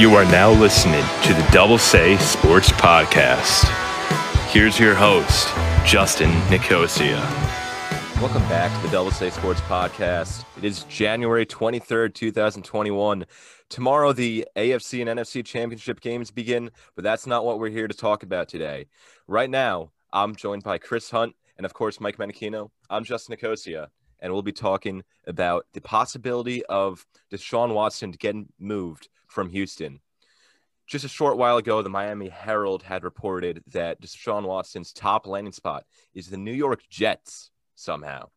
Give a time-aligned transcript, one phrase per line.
[0.00, 3.68] You are now listening to the Double Say Sports Podcast.
[4.48, 5.54] Here's your host,
[5.84, 7.18] Justin Nicosia.
[8.18, 10.46] Welcome back to the Double Say Sports Podcast.
[10.56, 13.26] It is January 23rd, 2021.
[13.68, 17.94] Tomorrow, the AFC and NFC championship games begin, but that's not what we're here to
[17.94, 18.86] talk about today.
[19.26, 22.70] Right now, I'm joined by Chris Hunt and, of course, Mike Menichino.
[22.88, 29.10] I'm Justin Nicosia, and we'll be talking about the possibility of Deshaun Watson getting moved
[29.30, 30.00] from Houston.
[30.86, 35.52] Just a short while ago, the Miami Herald had reported that Deshaun Watson's top landing
[35.52, 38.28] spot is the New York Jets somehow.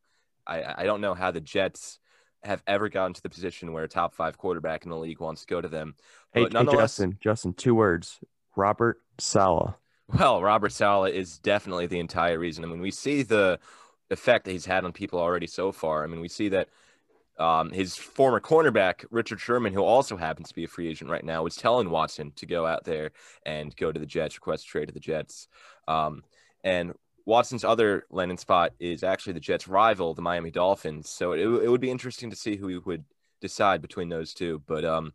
[0.45, 1.99] I, I don't know how the Jets
[2.43, 5.41] have ever gotten to the position where a top five quarterback in the league wants
[5.41, 5.95] to go to them.
[6.33, 8.19] Hey, hey Justin, Justin, two words.
[8.55, 9.73] Robert Saleh.
[10.07, 12.63] Well, Robert Saleh is definitely the entire reason.
[12.63, 13.59] I mean, we see the
[14.09, 16.03] effect that he's had on people already so far.
[16.03, 16.69] I mean, we see that
[17.39, 21.23] um, his former cornerback, Richard Sherman, who also happens to be a free agent right
[21.23, 23.11] now, was telling Watson to go out there
[23.45, 25.47] and go to the Jets, request trade to the Jets.
[25.87, 26.23] Um,
[26.63, 26.93] and
[27.25, 31.09] Watson's other landing spot is actually the Jets' rival, the Miami Dolphins.
[31.09, 33.03] So it, it would be interesting to see who he would
[33.41, 34.61] decide between those two.
[34.67, 35.13] But um,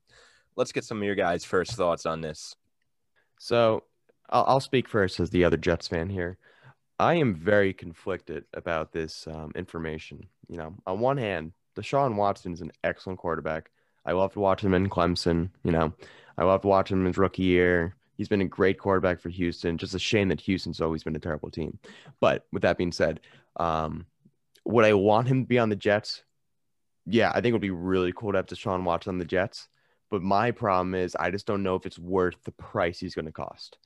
[0.56, 2.56] let's get some of your guys' first thoughts on this.
[3.38, 3.84] So
[4.28, 6.38] I'll, I'll speak first as the other Jets fan here.
[6.98, 10.26] I am very conflicted about this um, information.
[10.48, 13.70] You know, on one hand, Deshaun Watson is an excellent quarterback.
[14.04, 15.50] I loved watching him in Clemson.
[15.62, 15.92] You know,
[16.36, 17.94] I loved watching him his rookie year.
[18.16, 19.78] He's been a great quarterback for Houston.
[19.78, 21.78] Just a shame that Houston's always been a terrible team.
[22.20, 23.20] But with that being said,
[23.58, 24.06] um,
[24.64, 26.24] would I want him to be on the Jets?
[27.06, 29.68] Yeah, I think it would be really cool to have Deshaun Watson on the Jets.
[30.10, 33.26] But my problem is I just don't know if it's worth the price he's going
[33.26, 33.78] to cost.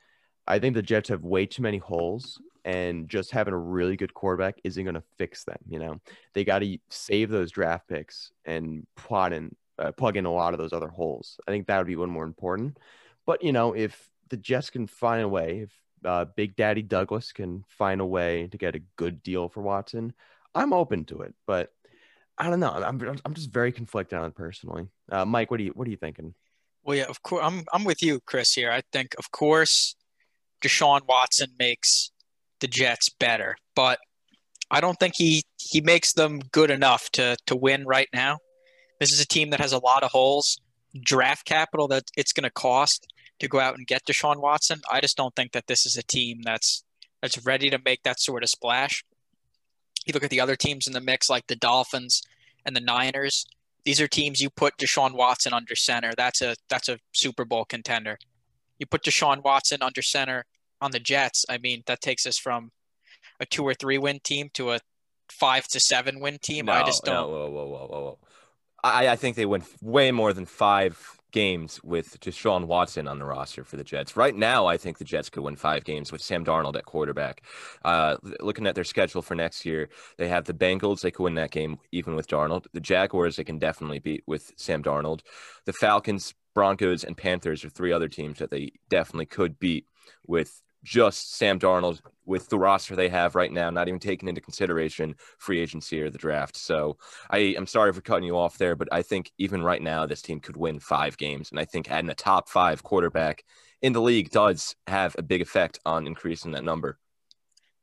[0.46, 4.14] I think the Jets have way too many holes and just having a really good
[4.14, 5.58] quarterback isn't going to fix them.
[5.68, 6.00] You know,
[6.34, 10.54] they got to save those draft picks and plot in, uh, plug in a lot
[10.54, 11.38] of those other holes.
[11.46, 12.78] I think that would be one more important.
[13.26, 15.72] But you know, if the Jets can find a way, if
[16.04, 20.12] uh, Big Daddy Douglas can find a way to get a good deal for Watson,
[20.54, 21.34] I'm open to it.
[21.46, 21.72] But
[22.38, 22.70] I don't know.
[22.70, 24.88] I'm I'm just very conflicted on it personally.
[25.10, 26.34] Uh, Mike, what do you what are you thinking?
[26.82, 28.54] Well, yeah, of course, I'm I'm with you, Chris.
[28.54, 29.94] Here, I think, of course,
[30.60, 32.10] Deshaun Watson makes
[32.62, 33.98] the Jets better, but
[34.70, 38.38] I don't think he he makes them good enough to to win right now.
[38.98, 40.58] This is a team that has a lot of holes,
[41.04, 43.06] draft capital that it's going to cost
[43.40, 44.80] to go out and get Deshaun Watson.
[44.90, 46.84] I just don't think that this is a team that's
[47.20, 49.04] that's ready to make that sort of splash.
[50.06, 52.22] You look at the other teams in the mix, like the Dolphins
[52.64, 53.44] and the Niners.
[53.84, 56.12] These are teams you put Deshaun Watson under center.
[56.16, 58.18] That's a that's a Super Bowl contender.
[58.78, 60.44] You put Deshaun Watson under center
[60.82, 62.70] on the Jets, I mean, that takes us from
[63.40, 64.80] a two or three win team to a
[65.30, 66.66] five to seven win team.
[66.66, 67.14] No, I just don't.
[67.14, 68.18] No, whoa, whoa, whoa, whoa.
[68.84, 70.98] I, I think they win way more than five
[71.30, 74.16] games with Deshaun Watson on the roster for the Jets.
[74.16, 77.42] Right now, I think the Jets could win five games with Sam Darnold at quarterback.
[77.84, 79.88] Uh, looking at their schedule for next year,
[80.18, 81.00] they have the Bengals.
[81.00, 82.66] They could win that game even with Darnold.
[82.72, 85.20] The Jaguars, they can definitely beat with Sam Darnold.
[85.64, 89.86] The Falcons, Broncos, and Panthers are three other teams that they definitely could beat
[90.26, 94.40] with just Sam Darnold with the roster they have right now, not even taking into
[94.40, 96.56] consideration free agency or the draft.
[96.56, 96.96] So
[97.30, 100.22] I am sorry for cutting you off there, but I think even right now this
[100.22, 101.50] team could win five games.
[101.50, 103.44] And I think adding a top five quarterback
[103.80, 106.98] in the league does have a big effect on increasing that number.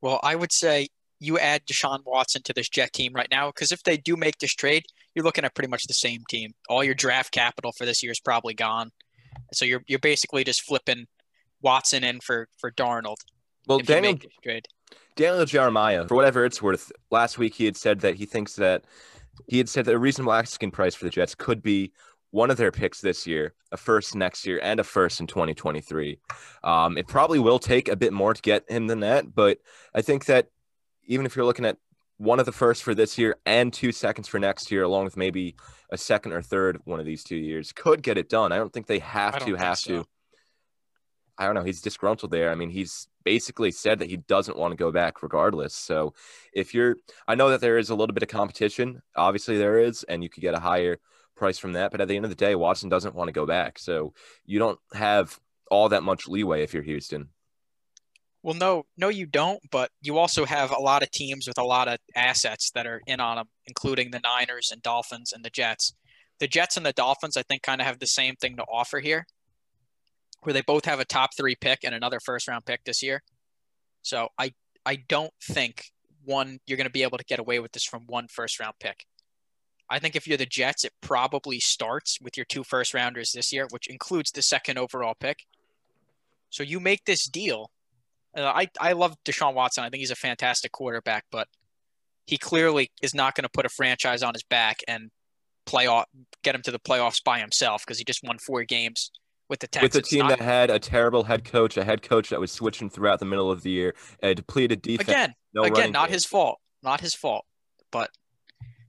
[0.01, 0.88] Well, I would say
[1.19, 4.38] you add Deshaun Watson to this Jet team right now because if they do make
[4.39, 4.83] this trade,
[5.13, 6.51] you're looking at pretty much the same team.
[6.69, 8.91] All your draft capital for this year is probably gone.
[9.53, 11.07] So you're you're basically just flipping
[11.61, 13.17] Watson in for for Darnold.
[13.67, 14.17] Well, Daniel
[15.15, 18.85] Daniel Jeremiah, for whatever it's worth, last week he had said that he thinks that
[19.47, 21.91] he had said that a reasonable asking price for the Jets could be
[22.31, 26.19] one of their picks this year, a first next year, and a first in 2023.
[26.63, 29.59] Um, it probably will take a bit more to get him than that, but
[29.93, 30.49] I think that
[31.05, 31.77] even if you're looking at
[32.17, 35.17] one of the first for this year and two seconds for next year, along with
[35.17, 35.55] maybe
[35.89, 38.51] a second or third one of these two years, could get it done.
[38.51, 39.89] I don't think they have to have so.
[40.03, 40.05] to
[41.39, 41.63] I don't know.
[41.63, 42.51] He's disgruntled there.
[42.51, 45.74] I mean, he's basically said that he doesn't want to go back regardless.
[45.74, 46.13] So
[46.51, 46.97] if you're,
[47.30, 49.01] I know that there is a little bit of competition.
[49.15, 51.00] Obviously, there is, and you could get a higher
[51.38, 51.91] price from that.
[51.91, 53.80] But at the end of the day, Watson doesn't want to go back.
[53.80, 54.13] So
[54.45, 55.39] you don't have
[55.71, 57.30] all that much leeway if you're Houston.
[58.44, 59.62] Well, no, no, you don't.
[59.71, 63.01] But you also have a lot of teams with a lot of assets that are
[63.07, 65.94] in on them, including the Niners and Dolphins and the Jets.
[66.39, 69.00] The Jets and the Dolphins, I think, kind of have the same thing to offer
[69.00, 69.25] here
[70.41, 73.21] where they both have a top three pick and another first round pick this year.
[74.01, 74.53] So I
[74.86, 75.91] I don't think
[76.24, 78.75] one you're going to be able to get away with this from one first round
[78.80, 79.06] pick.
[79.89, 83.51] I think if you're the Jets, it probably starts with your two first rounders this
[83.51, 85.39] year, which includes the second overall pick.
[86.51, 87.71] So you make this deal.
[88.38, 89.83] Uh, I I love Deshaun Watson.
[89.83, 91.47] I think he's a fantastic quarterback, but
[92.27, 95.09] he clearly is not going to put a franchise on his back and
[95.65, 96.06] play off,
[96.44, 99.12] get him to the playoffs by himself because he just won four games
[99.50, 99.96] with the Texans.
[99.96, 102.51] With a team not, that had a terrible head coach, a head coach that was
[102.51, 105.10] switching throughout the middle of the year, a depleted defense.
[105.10, 106.13] Again, no again, not game.
[106.13, 106.60] his fault.
[106.84, 107.46] Not his fault.
[107.92, 108.12] But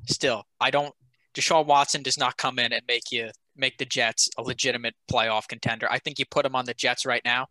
[0.07, 0.95] still, I don't.
[1.35, 5.49] Deshaun Watson does not come in and make you make the Jets a legitimate playoff
[5.49, 5.87] contender.
[5.91, 7.47] I think you put them on the Jets right now.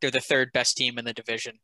[0.00, 1.58] They're the third best team in the division.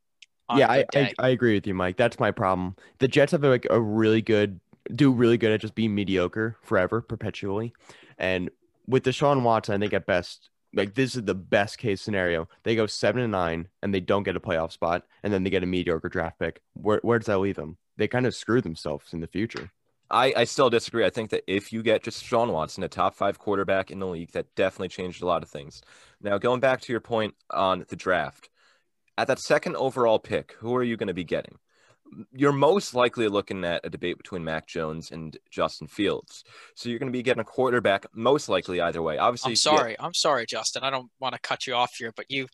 [0.57, 1.97] Yeah, I, I, I agree with you, Mike.
[1.97, 2.75] That's my problem.
[2.99, 4.59] The Jets have like a really good
[4.95, 7.73] do really good at just being mediocre forever, perpetually.
[8.19, 8.51] And
[8.87, 12.49] with Deshaun Watson, I think at best, like this is the best case scenario.
[12.63, 15.51] They go seven and nine and they don't get a playoff spot, and then they
[15.51, 16.61] get a mediocre draft pick.
[16.75, 17.77] Where where does that leave them?
[17.97, 19.71] They kind of screw themselves in the future.
[20.11, 21.05] I, I still disagree.
[21.05, 24.09] I think that if you get just Sean Watson, a top five quarterback in the
[24.09, 25.83] league, that definitely changed a lot of things.
[26.21, 28.51] Now, going back to your point on the draft,
[29.17, 31.59] at that second overall pick, who are you going to be getting?
[32.33, 36.45] You're most likely looking at a debate between Mac Jones and Justin Fields.
[36.75, 39.19] So you're going to be getting a quarterback, most likely either way.
[39.19, 39.97] Obviously, I'm sorry.
[39.99, 40.83] I'm sorry, Justin.
[40.83, 42.47] I don't want to cut you off here, but you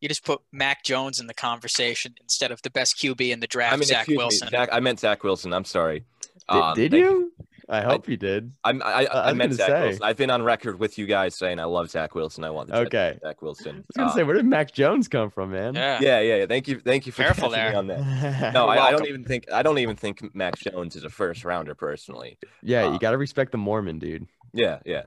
[0.00, 3.46] you just put Mac Jones in the conversation instead of the best QB in the
[3.46, 4.46] draft, I mean, Zach Wilson.
[4.46, 5.52] Me, Zach, I meant Zach Wilson.
[5.52, 6.04] I'm sorry.
[6.48, 7.32] Um, did, did you?
[7.68, 8.52] I hope I, you did.
[8.62, 9.82] I'm, I, I, I meant Zach say.
[9.82, 10.02] Wilson.
[10.02, 12.44] I've been on record with you guys saying I love Zach Wilson.
[12.44, 13.18] I want the okay.
[13.22, 13.76] Zach Wilson.
[13.76, 15.74] I was gonna say, where did Mac Jones come from, man?
[15.74, 16.36] Yeah, yeah, yeah.
[16.36, 16.46] yeah.
[16.46, 17.96] Thank you, thank you for careful there on that.
[18.52, 21.44] No, I, I, don't even think I don't even think Mac Jones is a first
[21.44, 22.38] rounder personally.
[22.62, 24.26] Yeah, um, you got to respect the Mormon dude.
[24.52, 25.02] Yeah, yeah.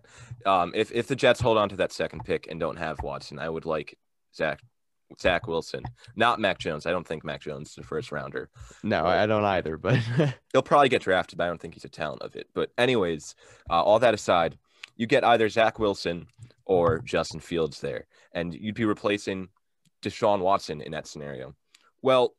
[0.46, 3.40] Um, if if the Jets hold on to that second pick and don't have Watson,
[3.40, 3.98] I would like
[4.36, 4.62] Zach
[5.20, 5.84] Zach Wilson,
[6.16, 6.86] not Mac Jones.
[6.86, 8.50] I don't think Mac Jones is a first rounder.
[8.84, 9.78] No, but I don't either.
[9.78, 10.00] But
[10.54, 12.48] he'll probably get drafted, but I don't think he's a talent of it.
[12.54, 13.36] But anyways,
[13.70, 14.58] uh, all that aside,
[14.96, 16.28] you get either Zach Wilson
[16.66, 19.50] or Justin Fields there, and you'd be replacing
[20.04, 21.56] Deshaun Watson in that scenario.
[22.02, 22.36] Well,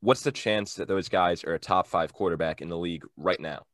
[0.00, 3.40] what's the chance that those guys are a top five quarterback in the league right
[3.40, 3.64] now?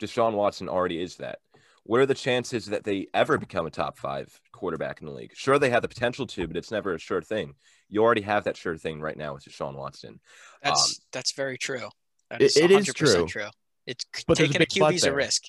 [0.00, 1.38] Deshaun Watson already is that
[1.84, 5.32] what are the chances that they ever become a top five quarterback in the league?
[5.34, 7.54] Sure, they have the potential to, but it's never a sure thing.
[7.88, 10.18] You already have that sure thing right now with Deshaun Watson.
[10.62, 11.88] That's um, that's very true.
[12.30, 13.26] That is it, it is true.
[13.26, 13.48] true.
[13.86, 15.42] It's but taking a, a QB is a risk.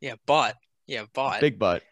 [0.00, 0.54] Yeah, but
[0.86, 1.82] yeah, but big but.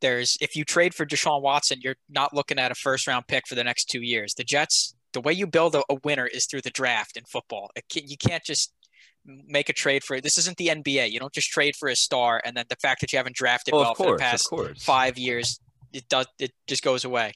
[0.00, 3.46] There's if you trade for Deshaun Watson, you're not looking at a first round pick
[3.48, 4.34] for the next two years.
[4.34, 7.70] The Jets, the way you build a, a winner is through the draft in football.
[7.90, 8.72] Can, you can't just
[9.46, 10.22] make a trade for it.
[10.22, 11.10] this isn't the NBA.
[11.10, 13.72] You don't just trade for a star and then the fact that you haven't drafted
[13.72, 15.60] well, well course, for the past five years,
[15.92, 17.32] it does it just goes away.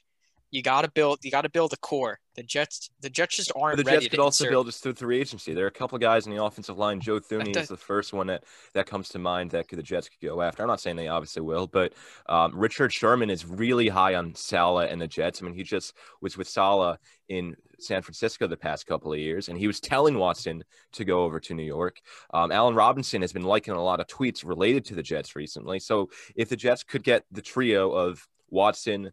[0.53, 1.17] You got to build.
[1.23, 2.19] You got to build a core.
[2.35, 2.91] The Jets.
[3.01, 3.77] The Jets just aren't.
[3.77, 5.51] The Jets could also build just through free agency.
[5.55, 6.99] There are a couple guys in the offensive line.
[6.99, 8.43] Joe Thuney is the first one that
[8.75, 10.61] that comes to mind that the Jets could go after.
[10.61, 11.93] I'm not saying they obviously will, but
[12.29, 15.41] um, Richard Sherman is really high on Saleh and the Jets.
[15.41, 19.49] I mean, he just was with Saleh in San Francisco the past couple of years,
[19.49, 21.99] and he was telling Watson to go over to New York.
[22.31, 25.79] Um, Allen Robinson has been liking a lot of tweets related to the Jets recently.
[25.79, 29.11] So if the Jets could get the trio of Watson,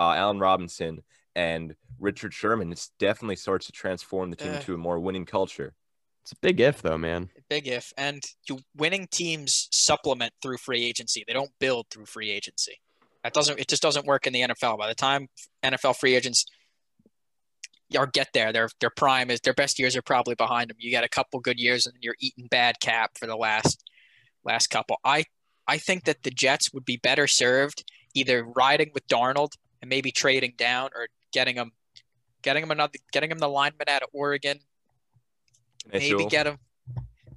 [0.00, 1.02] uh, Allen Robinson,
[1.36, 5.74] and Richard Sherman, it definitely starts to transform the team into a more winning culture.
[6.22, 7.28] It's a big if, though, man.
[7.48, 11.22] Big if, and you winning teams supplement through free agency.
[11.26, 12.80] They don't build through free agency.
[13.22, 13.60] That doesn't.
[13.60, 14.78] It just doesn't work in the NFL.
[14.78, 15.28] By the time
[15.62, 16.46] NFL free agents
[17.96, 20.76] or get there, their their prime is their best years are probably behind them.
[20.80, 23.84] You get a couple good years, and you're eating bad cap for the last
[24.44, 24.96] last couple.
[25.04, 25.24] I
[25.66, 30.12] I think that the Jets would be better served either riding with Darnold and maybe
[30.12, 31.72] trading down or getting him,
[32.42, 34.58] getting him another, getting him the lineman out of Oregon.
[35.92, 36.58] Maybe get him,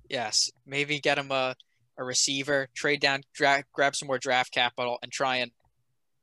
[0.10, 1.56] yes, maybe get him a,
[1.98, 5.52] a receiver, trade down, dra- grab some more draft capital, and try and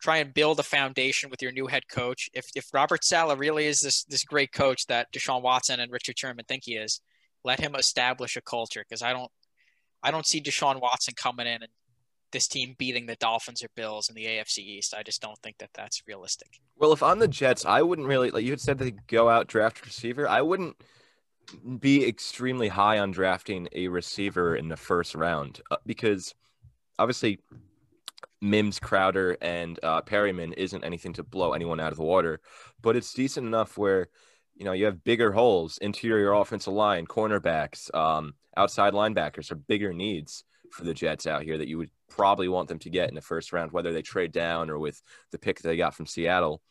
[0.00, 2.28] try and build a foundation with your new head coach.
[2.32, 6.18] If if Robert Saleh really is this this great coach that Deshaun Watson and Richard
[6.18, 7.00] Sherman think he is,
[7.44, 9.30] let him establish a culture because I don't
[10.02, 11.72] I don't see Deshaun Watson coming in and
[12.32, 14.94] this team beating the Dolphins or Bills in the AFC East.
[14.96, 16.60] I just don't think that that's realistic.
[16.76, 19.46] Well, if on the Jets, I wouldn't really like you had said they go out
[19.46, 20.28] draft receiver.
[20.28, 20.76] I wouldn't
[21.80, 26.34] be extremely high on drafting a receiver in the first round uh, because
[26.98, 27.40] obviously
[28.40, 32.40] Mims, Crowder, and uh, Perriman isn't anything to blow anyone out of the water,
[32.80, 34.08] but it's decent enough where
[34.54, 39.92] you know you have bigger holes, interior offensive line, cornerbacks, um, outside linebackers are bigger
[39.92, 43.14] needs for the Jets out here that you would probably want them to get in
[43.14, 45.00] the first round, whether they trade down or with
[45.30, 46.62] the pick they got from Seattle.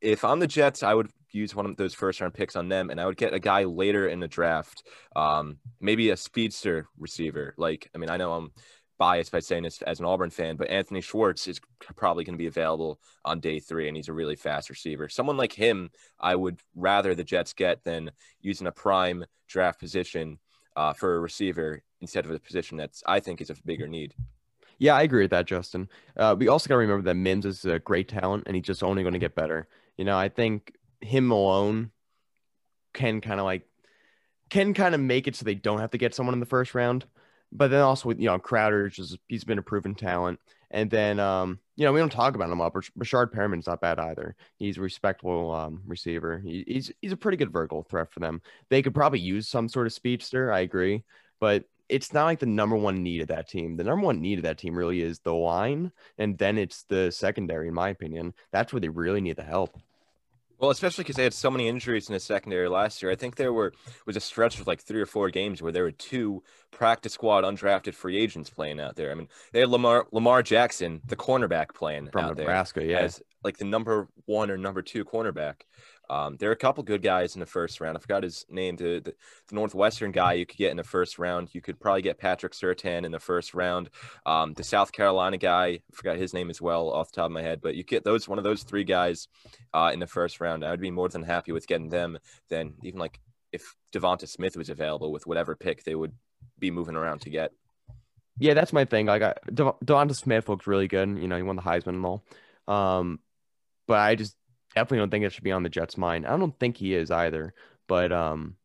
[0.00, 2.90] if I'm the Jets, I would use one of those first round picks on them,
[2.90, 4.82] and I would get a guy later in the draft,
[5.16, 7.54] um, maybe a speedster receiver.
[7.56, 8.52] Like, I mean, I know I'm
[8.98, 11.60] biased by saying this as an Auburn fan, but Anthony Schwartz is
[11.96, 15.08] probably going to be available on day three, and he's a really fast receiver.
[15.08, 20.38] Someone like him, I would rather the Jets get than using a prime draft position
[20.76, 24.14] uh, for a receiver instead of a position that's I think is a bigger need.
[24.78, 25.88] Yeah, I agree with that, Justin.
[26.16, 28.84] Uh, we also got to remember that Mims is a great talent, and he's just
[28.84, 29.66] only going to get better.
[29.96, 31.90] You know, I think him alone
[32.94, 33.62] can kind of like
[34.50, 36.74] can kind of make it so they don't have to get someone in the first
[36.74, 37.04] round.
[37.50, 40.38] But then also with you know Crowder, just he's been a proven talent.
[40.70, 42.74] And then um, you know we don't talk about him up.
[42.74, 44.36] Breshad Perriman's not bad either.
[44.58, 46.38] He's a respectable um, receiver.
[46.38, 48.42] He, he's he's a pretty good vertical threat for them.
[48.68, 50.52] They could probably use some sort of speedster.
[50.52, 51.04] I agree,
[51.40, 53.76] but it's not like the number one need of that team.
[53.76, 57.10] The number one need of that team really is the line, and then it's the
[57.10, 57.68] secondary.
[57.68, 59.78] In my opinion, that's where they really need the help.
[60.58, 63.12] Well, especially because they had so many injuries in the secondary last year.
[63.12, 63.72] I think there were
[64.06, 66.42] was a stretch of like three or four games where there were two
[66.72, 69.12] practice squad undrafted free agents playing out there.
[69.12, 73.58] I mean, they had Lamar Lamar Jackson, the cornerback, playing from Nebraska, yeah, as like
[73.58, 75.62] the number one or number two cornerback.
[76.10, 77.96] Um, there are a couple good guys in the first round.
[77.96, 78.76] I forgot his name.
[78.76, 79.14] The, the,
[79.48, 81.50] the, Northwestern guy you could get in the first round.
[81.52, 83.90] You could probably get Patrick Surtain in the first round.
[84.24, 87.32] Um, the South Carolina guy, I forgot his name as well off the top of
[87.32, 87.60] my head.
[87.60, 89.28] But you get those one of those three guys
[89.74, 90.64] uh, in the first round.
[90.64, 93.20] I would be more than happy with getting them than even like
[93.52, 96.12] if Devonta Smith was available with whatever pick they would
[96.58, 97.52] be moving around to get.
[98.38, 99.06] Yeah, that's my thing.
[99.06, 99.22] Like,
[99.52, 101.18] De- Devonta Smith looks really good.
[101.18, 102.24] You know, he won the Heisman and all.
[102.68, 103.18] Um,
[103.86, 104.36] but I just
[104.74, 106.26] definitely don't think it should be on the Jets' mind.
[106.26, 107.54] I don't think he is either,
[107.86, 108.56] but um,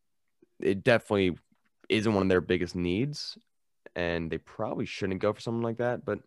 [0.60, 1.38] it definitely
[1.90, 3.38] isn't one of their biggest needs,
[3.96, 6.06] and they probably shouldn't go for something like that.
[6.06, 6.20] But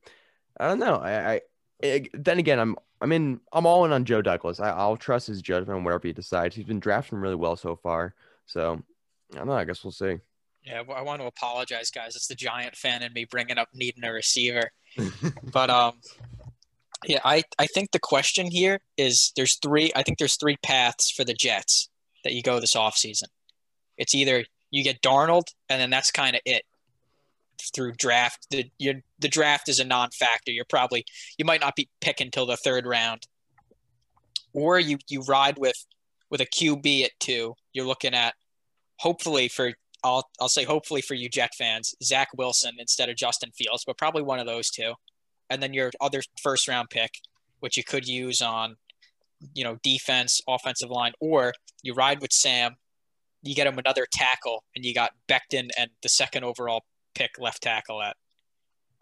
[0.59, 0.97] I don't know.
[0.97, 1.41] I, I
[1.81, 4.61] it, then again, I'm I'm in I'm all in on Joe Douglas.
[4.61, 6.57] I, I'll trust his judgment on wherever he decides.
[6.57, 8.15] He's been drafting really well so far,
[8.47, 8.83] so
[9.35, 9.53] I don't know.
[9.53, 10.19] I guess we'll see.
[10.65, 12.17] Yeah, I want to apologize, guys.
[12.17, 14.73] It's the Giant fan in me bringing up needing a receiver,
[15.53, 16.01] but um,
[17.05, 21.11] yeah, I, I think the question here is there's three I think there's three paths
[21.11, 21.89] for the Jets
[22.25, 23.29] that you go this offseason.
[23.99, 26.65] It's either you get Darnold and then that's kind of it
[27.75, 28.47] through draft.
[28.51, 30.53] The you the draft is a non-factor.
[30.53, 31.05] You're probably
[31.39, 33.27] you might not be picking until the third round.
[34.53, 35.85] Or you you ride with
[36.31, 37.55] with a QB at 2.
[37.73, 38.35] You're looking at
[38.99, 39.73] hopefully for
[40.03, 43.99] I'll I'll say hopefully for you Jet fans, Zach Wilson instead of Justin Fields, but
[43.99, 44.95] probably one of those two
[45.51, 47.11] and then your other first round pick,
[47.61, 48.77] which you could use on,
[49.55, 52.77] you know, defense, offensive line, or you ride with Sam,
[53.43, 56.85] you get him another tackle, and you got Becton and the second overall
[57.15, 58.17] pick left tackle at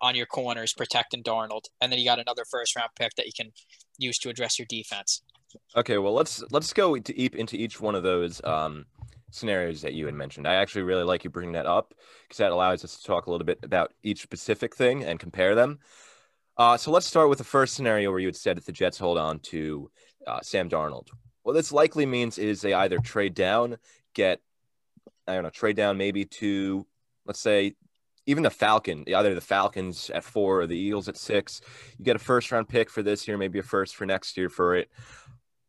[0.00, 3.32] on your corners protecting Darnold, and then you got another first round pick that you
[3.34, 3.52] can
[3.98, 5.22] use to address your defense.
[5.76, 8.86] Okay, well let's let's go into each one of those um,
[9.30, 10.46] scenarios that you had mentioned.
[10.46, 13.30] I actually really like you bringing that up because that allows us to talk a
[13.30, 15.78] little bit about each specific thing and compare them.
[16.56, 18.99] Uh, so let's start with the first scenario where you had said that the Jets
[18.99, 19.90] hold on to
[20.26, 21.08] uh, Sam Darnold.
[21.42, 23.76] What this likely means is they either trade down,
[24.14, 24.40] get,
[25.26, 26.87] I don't know, trade down maybe to,
[27.26, 27.75] let's say,
[28.26, 31.61] even the Falcon, either the Falcons at four or the Eagles at six.
[31.99, 34.49] You get a first round pick for this year, maybe a first for next year
[34.49, 34.88] for it.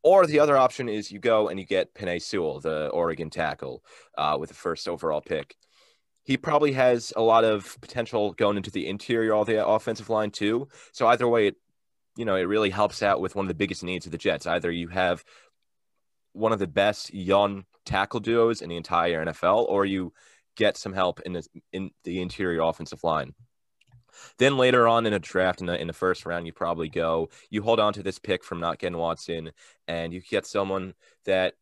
[0.04, 3.84] Or the other option is you go and you get Penei Sewell, the Oregon tackle,
[4.18, 5.56] uh, with the first overall pick
[6.25, 10.32] he probably has a lot of potential going into the interior of the offensive line
[10.32, 10.67] too.
[10.91, 11.55] So either way, it
[12.17, 14.48] you know it really helps out with one of the biggest needs of the Jets.
[14.48, 15.24] Either you have
[16.34, 20.12] one of the best young tackle duos in the entire NFL, or you
[20.58, 23.34] get some help in the in the interior offensive line.
[24.38, 27.29] Then later on in a draft in the in the first round, you probably go,
[27.50, 29.51] you hold on to this pick from not getting Watson,
[29.88, 31.53] and you get someone that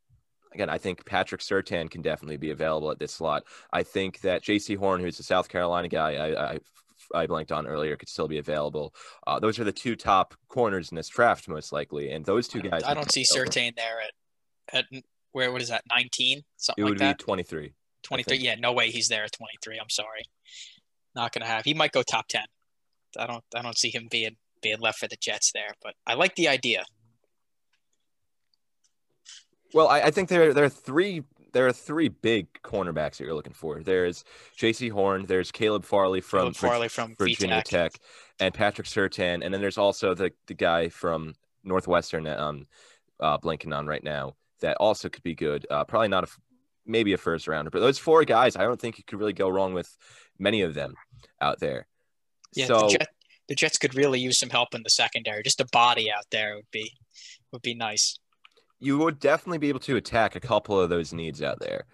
[0.54, 3.44] again, I think Patrick Surtain can definitely be available at this slot.
[3.72, 6.60] I think that Jaycee Horn, who's a South Carolina guy, I, I
[7.14, 8.94] I blanked on earlier could still be available.
[9.28, 12.62] Uh, those are the two top corners in this draft, most likely, and those two
[12.62, 12.84] guys.
[12.84, 14.14] I don't see Surtain there at
[14.80, 17.38] at where what is that nineteen something it would like that?
[17.38, 17.74] be three.
[18.04, 19.78] Twenty three, yeah, no way he's there at twenty three.
[19.80, 20.24] I'm sorry,
[21.16, 21.66] not gonna have.
[21.66, 22.46] He might go top ten.
[23.18, 26.14] I don't I don't see him being being left for the Jets there, but I
[26.14, 26.86] like the idea.
[29.74, 33.34] Well, I, I think there there are three there are three big cornerbacks that you're
[33.34, 33.82] looking for.
[33.82, 34.24] There's
[34.58, 37.64] Jaycee Horn, there's Caleb Farley from, Caleb Farley from Virginia VTech.
[37.64, 37.94] Tech,
[38.40, 42.68] and Patrick Surtain, and then there's also the the guy from Northwestern that I'm
[43.20, 45.68] uh, blanking on right now that also could be good.
[45.70, 46.28] Uh, probably not a
[46.86, 49.48] maybe a first rounder, but those four guys, I don't think you could really go
[49.50, 49.96] wrong with
[50.40, 50.96] many of them
[51.40, 51.88] out there.
[52.56, 53.08] Yeah, so, the, Jet,
[53.48, 55.44] the Jets could really use some help in the secondary.
[55.44, 56.92] Just a body out there would be
[57.52, 58.18] would be nice.
[58.84, 61.86] You would definitely be able to attack a couple of those needs out there.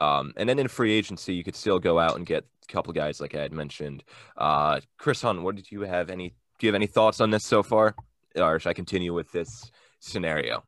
[0.00, 2.92] Um, and then in free agency, you could still go out and get a couple
[2.92, 4.04] guys like I had mentioned.
[4.36, 6.34] Uh, Chris Hunt, what did you have any?
[6.58, 7.94] Do you have any thoughts on this so far,
[8.36, 10.62] or should I continue with this scenario?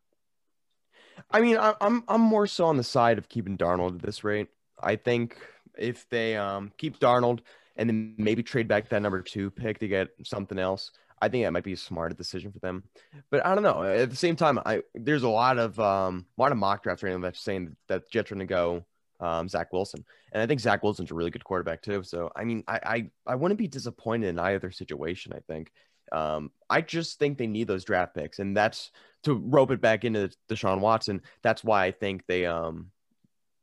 [1.30, 4.48] I mean, I'm I'm more so on the side of keeping Darnold at this rate.
[4.82, 5.36] I think
[5.76, 7.40] if they um, keep Darnold
[7.76, 11.44] and then maybe trade back that number two pick to get something else, I think
[11.44, 12.84] that might be a smart decision for them.
[13.30, 13.82] But I don't know.
[13.82, 17.02] At the same time, I there's a lot of um, a lot of mock drafts
[17.02, 18.84] right now that's saying that Jets are going to go
[19.20, 22.02] um, Zach Wilson, and I think Zach Wilson's a really good quarterback too.
[22.02, 25.32] So I mean, I I, I wouldn't be disappointed in either situation.
[25.34, 25.70] I think.
[26.10, 28.90] Um, I just think they need those draft picks, and that's
[29.24, 31.22] to rope it back into Deshaun Watson.
[31.42, 32.90] That's why I think they um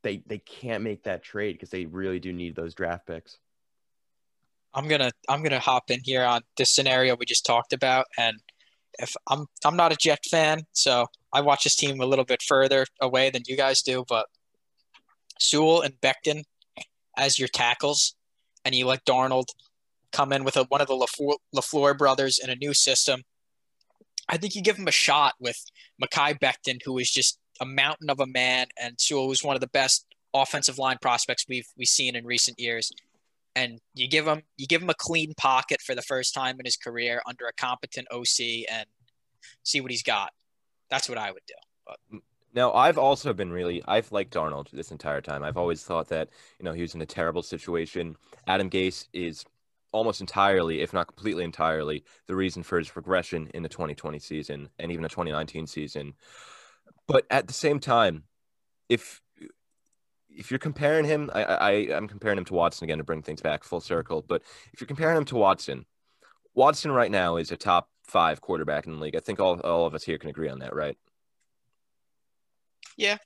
[0.03, 3.39] they they can't make that trade because they really do need those draft picks.
[4.75, 8.37] I'm gonna I'm gonna hop in here on this scenario we just talked about, and
[8.99, 12.41] if I'm I'm not a Jet fan, so I watch this team a little bit
[12.41, 14.27] further away than you guys do, but
[15.39, 16.43] Sewell and Becton
[17.17, 18.15] as your tackles,
[18.65, 19.47] and you let Darnold
[20.11, 21.07] come in with a, one of the
[21.55, 23.23] LaFleur, brothers in a new system.
[24.27, 25.63] I think you give him a shot with
[26.01, 29.61] Mekhi Becton, who is just a mountain of a man, and Sewell was one of
[29.61, 32.91] the best offensive line prospects we've we've seen in recent years.
[33.55, 36.65] And you give him you give him a clean pocket for the first time in
[36.65, 38.85] his career under a competent OC and
[39.63, 40.31] see what he's got.
[40.89, 41.53] That's what I would do.
[41.87, 42.21] But
[42.55, 45.43] now, I've also been really, I've liked Darnold this entire time.
[45.43, 48.15] I've always thought that, you know, he was in a terrible situation.
[48.47, 49.43] Adam Gase is
[49.91, 54.69] almost entirely, if not completely entirely, the reason for his regression in the 2020 season
[54.79, 56.13] and even the 2019 season.
[57.07, 58.23] But at the same time,
[58.87, 59.21] if
[60.35, 63.41] if you're comparing him, I, I I'm comparing him to Watson again to bring things
[63.41, 64.23] back full circle.
[64.27, 64.41] But
[64.73, 65.85] if you're comparing him to Watson,
[66.53, 69.15] Watson right now is a top five quarterback in the league.
[69.15, 70.97] I think all, all of us here can agree on that, right?
[72.97, 73.17] Yeah.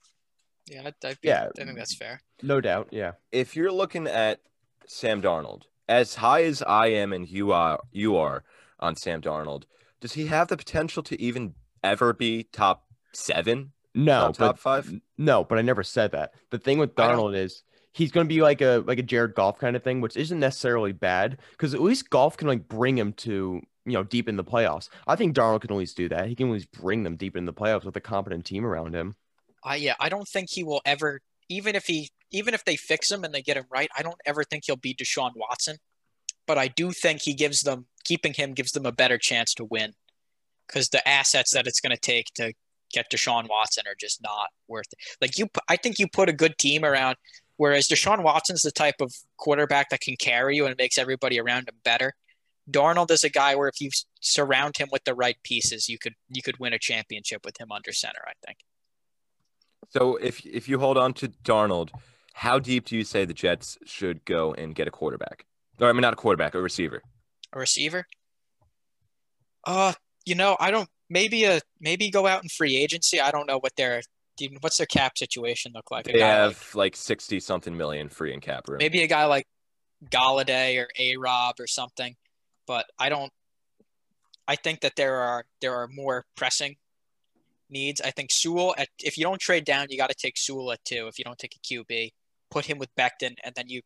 [0.67, 2.21] Yeah, I, I, yeah, I think that's fair.
[2.43, 2.89] No doubt.
[2.91, 3.13] Yeah.
[3.31, 4.39] If you're looking at
[4.85, 8.43] Sam Darnold, as high as I am and you are, you are
[8.79, 9.63] on Sam Darnold,
[9.99, 13.71] does he have the potential to even ever be top seven?
[13.95, 14.93] No, top but, five.
[15.19, 16.33] No, but I never said that.
[16.49, 19.59] The thing with Darnold is he's going to be like a like a Jared Goff
[19.59, 23.11] kind of thing, which isn't necessarily bad because at least Goff can like bring him
[23.13, 24.87] to you know deep in the playoffs.
[25.07, 26.27] I think Darnold can at least do that.
[26.27, 28.95] He can at least bring them deep in the playoffs with a competent team around
[28.95, 29.17] him.
[29.61, 31.19] I yeah, I don't think he will ever.
[31.49, 34.21] Even if he, even if they fix him and they get him right, I don't
[34.25, 35.77] ever think he'll be Deshaun Watson.
[36.47, 39.65] But I do think he gives them keeping him gives them a better chance to
[39.65, 39.91] win
[40.65, 42.53] because the assets that it's going to take to
[42.91, 44.99] get Deshaun Watson are just not worth it.
[45.21, 47.17] Like you, I think you put a good team around.
[47.57, 51.67] Whereas Deshaun Watson's the type of quarterback that can carry you and makes everybody around
[51.67, 52.13] him better.
[52.71, 53.89] Darnold is a guy where if you
[54.21, 57.71] surround him with the right pieces, you could you could win a championship with him
[57.71, 58.21] under center.
[58.25, 58.59] I think.
[59.89, 61.89] So if if you hold on to Darnold,
[62.33, 65.45] how deep do you say the Jets should go and get a quarterback?
[65.79, 67.01] Or I mean, not a quarterback, a receiver.
[67.53, 68.05] A receiver.
[69.65, 69.93] Uh,
[70.25, 70.87] you know, I don't.
[71.09, 73.19] Maybe a maybe go out in free agency.
[73.19, 74.01] I don't know what their
[74.61, 76.07] what's their cap situation look like.
[76.07, 78.77] A they have like, like sixty something million free in cap room.
[78.79, 79.45] Maybe a guy like
[80.09, 82.15] Golladay or A Rob or something,
[82.67, 83.31] but I don't.
[84.47, 86.75] I think that there are there are more pressing
[87.69, 88.01] needs.
[88.01, 90.83] I think Sewell, at, if you don't trade down, you got to take Sewell at
[90.85, 91.07] two.
[91.07, 92.11] If you don't take a QB,
[92.49, 93.81] put him with Becton, and then you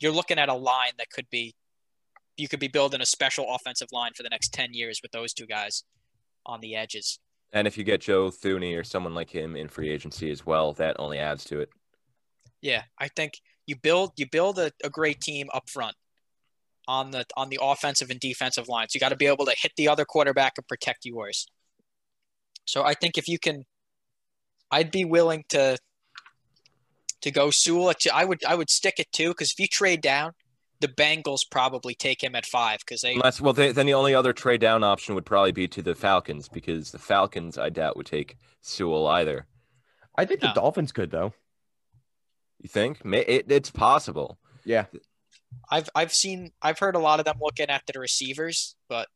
[0.00, 1.54] you're looking at a line that could be
[2.36, 5.32] you could be building a special offensive line for the next ten years with those
[5.32, 5.84] two guys
[6.46, 7.18] on the edges.
[7.52, 10.72] And if you get Joe Thuney or someone like him in free agency as well,
[10.74, 11.70] that only adds to it.
[12.60, 15.94] Yeah, I think you build you build a, a great team up front
[16.88, 18.94] on the on the offensive and defensive lines.
[18.94, 21.46] You got to be able to hit the other quarterback and protect yours.
[22.64, 23.64] So I think if you can,
[24.70, 25.78] I'd be willing to
[27.22, 27.90] to go Sewell.
[27.90, 30.32] At, I would I would stick it two because if you trade down,
[30.80, 33.14] the Bengals probably take him at five because they.
[33.14, 35.94] Unless, well, they, then the only other trade down option would probably be to the
[35.94, 39.46] Falcons because the Falcons, I doubt, would take Sewell either.
[40.16, 40.48] I think no.
[40.48, 41.32] the Dolphins could though.
[42.60, 43.00] You think?
[43.04, 44.38] It, it's possible.
[44.64, 44.86] Yeah.
[45.70, 49.08] I've I've seen I've heard a lot of them looking at the receivers, but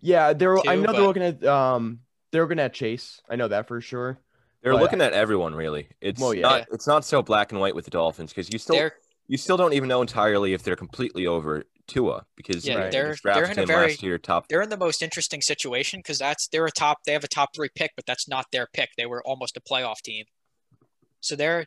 [0.00, 0.92] yeah, they're too, I know but...
[0.92, 3.20] they're looking at um they're looking at Chase.
[3.28, 4.18] I know that for sure.
[4.62, 5.88] They're but, looking at everyone really.
[6.00, 6.42] It's well, yeah.
[6.42, 8.94] not it's not so black and white with the Dolphins because you still they're,
[9.30, 12.90] you still don't even know entirely if they're completely over Tua because yeah, right.
[12.90, 14.48] they're, they're in a very year, top.
[14.48, 17.54] They're in the most interesting situation because that's they're a top they have a top
[17.54, 18.90] three pick, but that's not their pick.
[18.96, 20.24] They were almost a playoff team.
[21.20, 21.66] So they're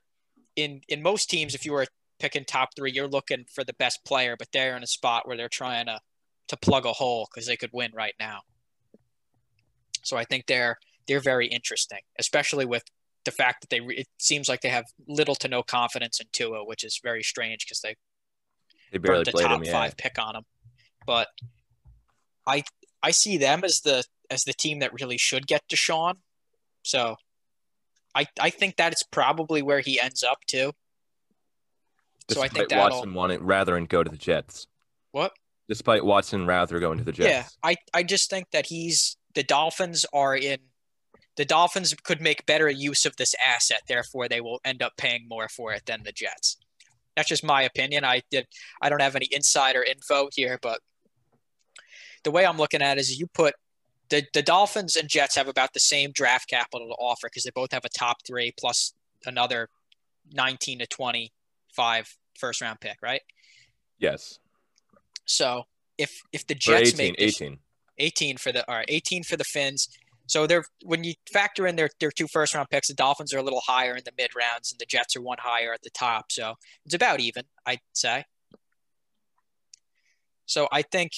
[0.58, 1.86] in in most teams, if you were
[2.20, 5.38] picking top three, you're looking for the best player, but they're in a spot where
[5.38, 6.02] they're trying to
[6.50, 8.42] to plug a hole because they could win right now.
[10.04, 12.84] So I think they're they're very interesting, especially with
[13.26, 16.66] the fact that they it seems like they have little to no confidence in Tua,
[16.66, 17.96] which is very strange because they
[18.92, 19.64] they barely the played top him.
[19.64, 19.72] Yeah.
[19.72, 20.44] five pick on him.
[21.06, 21.28] But
[22.48, 22.64] I
[23.02, 26.16] I see them as the as the team that really should get Deshaun.
[26.84, 27.16] So
[28.16, 30.72] I I think that it's probably where he ends up too.
[32.30, 34.68] So I think Despite that'll Watson wanted rather and go to the Jets.
[35.12, 35.34] what?
[35.68, 37.30] Despite Watson rather going to the Jets.
[37.30, 40.60] Yeah, I I just think that he's the Dolphins are in
[41.36, 45.28] the Dolphins could make better use of this asset, therefore they will end up paying
[45.28, 46.58] more for it than the Jets.
[47.16, 48.04] That's just my opinion.
[48.04, 48.48] I did
[48.82, 50.80] I don't have any insider info here, but
[52.24, 53.56] the way I'm looking at it is you put
[54.10, 57.52] the, the Dolphins and Jets have about the same draft capital to offer because they
[57.54, 58.94] both have a top three plus
[59.26, 59.70] another
[60.34, 63.22] 19 to 25 first round pick, right?
[63.98, 64.40] Yes.
[65.26, 65.64] So
[65.98, 67.60] if if the Jets 18, make this, 18.
[68.00, 69.90] 18 for the all right 18 for the Finns.
[70.28, 73.40] So they're when you factor in their their two first round picks, the Dolphins are
[73.40, 75.90] a little higher in the mid rounds, and the Jets are one higher at the
[75.90, 76.32] top.
[76.32, 76.56] So
[76.86, 78.24] it's about even, I'd say.
[80.46, 81.12] So I think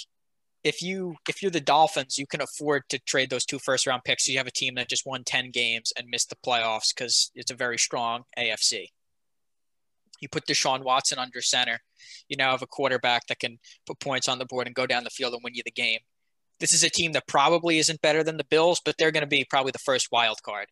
[0.63, 4.03] if you if you're the Dolphins, you can afford to trade those two first round
[4.03, 4.25] picks.
[4.25, 7.31] So you have a team that just won 10 games and missed the playoffs because
[7.35, 8.87] it's a very strong AFC.
[10.21, 11.79] You put Deshaun Watson under center.
[12.29, 15.03] You now have a quarterback that can put points on the board and go down
[15.03, 15.99] the field and win you the game.
[16.59, 19.27] This is a team that probably isn't better than the Bills, but they're going to
[19.27, 20.67] be probably the first wild card.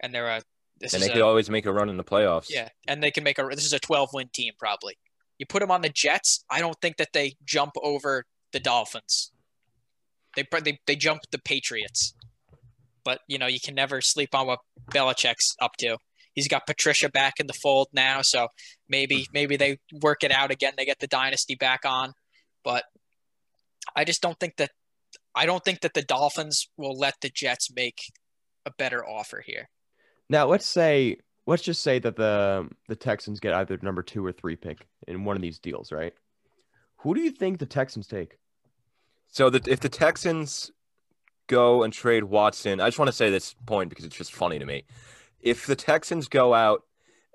[0.00, 0.42] And they're a
[0.78, 2.46] this And they a, could always make a run in the playoffs.
[2.50, 3.46] yeah, and they can make a.
[3.50, 4.98] This is a 12 win team probably.
[5.38, 6.44] You put them on the Jets.
[6.50, 9.32] I don't think that they jump over the Dolphins.
[10.34, 12.14] They they they jump the Patriots,
[13.04, 14.58] but you know you can never sleep on what
[14.90, 15.96] Belichick's up to.
[16.34, 18.48] He's got Patricia back in the fold now, so
[18.88, 19.32] maybe hmm.
[19.32, 20.74] maybe they work it out again.
[20.76, 22.12] They get the dynasty back on,
[22.62, 22.84] but
[23.94, 24.72] I just don't think that
[25.36, 28.00] I don't think that the Dolphins will let the Jets make
[28.64, 29.68] a better offer here.
[30.28, 34.32] Now let's say let's just say that the the Texans get either number two or
[34.32, 36.14] three pick in one of these deals, right?
[36.98, 38.38] Who do you think the Texans take?
[39.28, 40.72] So that if the Texans
[41.46, 44.58] go and trade Watson, I just want to say this point because it's just funny
[44.58, 44.84] to me.
[45.40, 46.82] If the Texans go out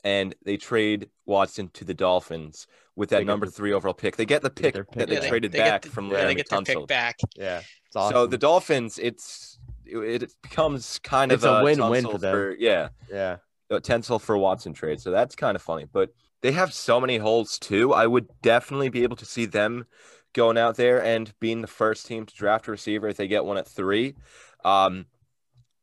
[0.04, 4.16] and they trade Watson to the Dolphins with that They number the- three overall pick,
[4.18, 5.30] they get the pick their pick that they back.
[5.30, 7.20] traded they get back the- from yeah, Yeah, they get their pick back.
[7.36, 12.12] Yeah, it's So the Dolphins, it's it, it becomes kind It's of a win-win Tunsil
[12.12, 12.56] for them.
[12.60, 13.38] yeah, yeah,
[13.70, 15.00] a Tunsil for Watson trade.
[15.02, 15.86] So that's kind of funny.
[15.92, 16.10] But
[16.42, 17.94] they have so many holes too.
[17.94, 19.86] I would definitely be able to see them
[20.34, 23.44] going out there and being the first team to draft a receiver if they get
[23.46, 24.16] one at three.
[24.64, 25.06] Um,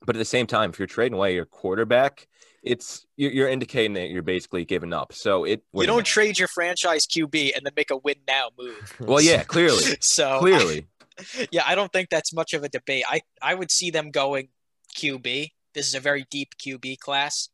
[0.06, 2.26] but at the same time, if you're trading away your quarterback,
[2.68, 5.12] it's you're, you're indicating that you're basically giving up.
[5.12, 8.96] So it You don't trade your franchise QB and then make a win now move.
[9.00, 10.86] well, yeah, clearly, So clearly.
[11.50, 13.04] yeah, I don't think that's much of a debate.
[13.08, 14.48] I I would see them going
[14.96, 15.48] QB.
[15.74, 17.48] This is a very deep QB class.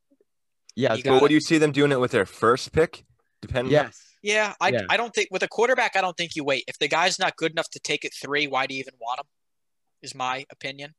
[0.76, 0.94] yeah.
[0.94, 1.22] You But it.
[1.22, 3.04] would you see them doing it with their first pick?
[3.40, 3.72] Depending.
[3.72, 4.00] yes.
[4.22, 4.80] Yeah, I Yeah.
[4.88, 6.64] I don't think with a quarterback, I don't think you wait.
[6.66, 9.20] If the guy's not good enough to take it three, why do you even want
[9.20, 9.26] him?
[10.02, 10.94] Is my opinion.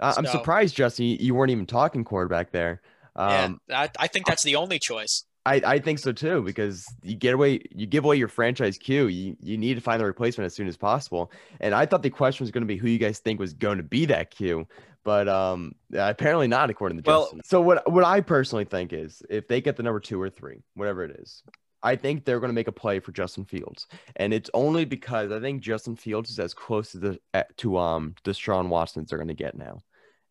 [0.00, 2.82] I- I'm surprised, Justin, you- you weren't even talking quarterback there.
[3.16, 5.24] Um, yeah, I, I think that's the only choice.
[5.44, 9.08] I, I think so too because you get away you give away your franchise Q.
[9.08, 11.32] You you need to find the replacement as soon as possible.
[11.60, 13.78] And I thought the question was going to be who you guys think was going
[13.78, 14.66] to be that Q,
[15.04, 17.40] but um apparently not according to Well- Justin.
[17.44, 20.62] So what what I personally think is if they get the number two or three,
[20.74, 21.42] whatever it is,
[21.82, 25.32] I think they're going to make a play for Justin Fields, and it's only because
[25.32, 29.08] I think Justin Fields is as close to the eh, to um Deshaun Watson as
[29.08, 29.80] they're going to get now,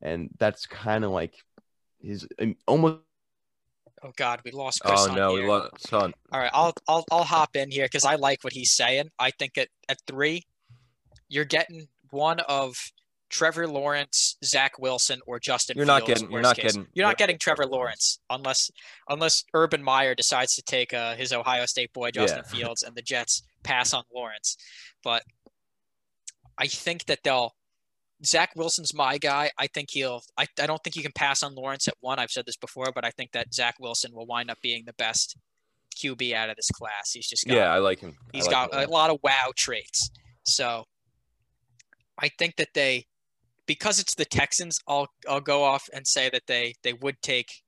[0.01, 1.35] and that's kind of like
[2.03, 2.99] his um, almost
[4.03, 5.07] Oh God, we lost Chris.
[5.07, 5.43] Oh no, here.
[5.43, 6.13] we lost son.
[6.31, 9.09] All right, I'll I'll I'll hop in here because I like what he's saying.
[9.19, 10.43] I think at at three,
[11.29, 12.91] you're getting one of
[13.29, 15.77] Trevor Lawrence, Zach Wilson, or Justin.
[15.77, 16.73] You're not getting- you're not case.
[16.73, 18.71] getting- You're not getting Trevor Lawrence unless
[19.07, 22.51] unless Urban Meyer decides to take uh, his Ohio State boy Justin Yeah.
[22.51, 24.57] Fields and the Jets pass on Lawrence.
[25.03, 25.23] But
[26.57, 27.55] I think that they'll.
[28.23, 29.51] Zach Wilson's my guy.
[29.57, 30.21] I think he'll.
[30.37, 32.19] I, I don't think you can pass on Lawrence at one.
[32.19, 34.93] I've said this before, but I think that Zach Wilson will wind up being the
[34.93, 35.37] best
[35.97, 37.11] QB out of this class.
[37.11, 38.15] He's just got Yeah, I like him.
[38.33, 40.09] I He's like got him a lot of wow traits.
[40.43, 40.85] So
[42.19, 43.05] I think that they
[43.65, 47.63] because it's the Texans, I'll I'll go off and say that they they would take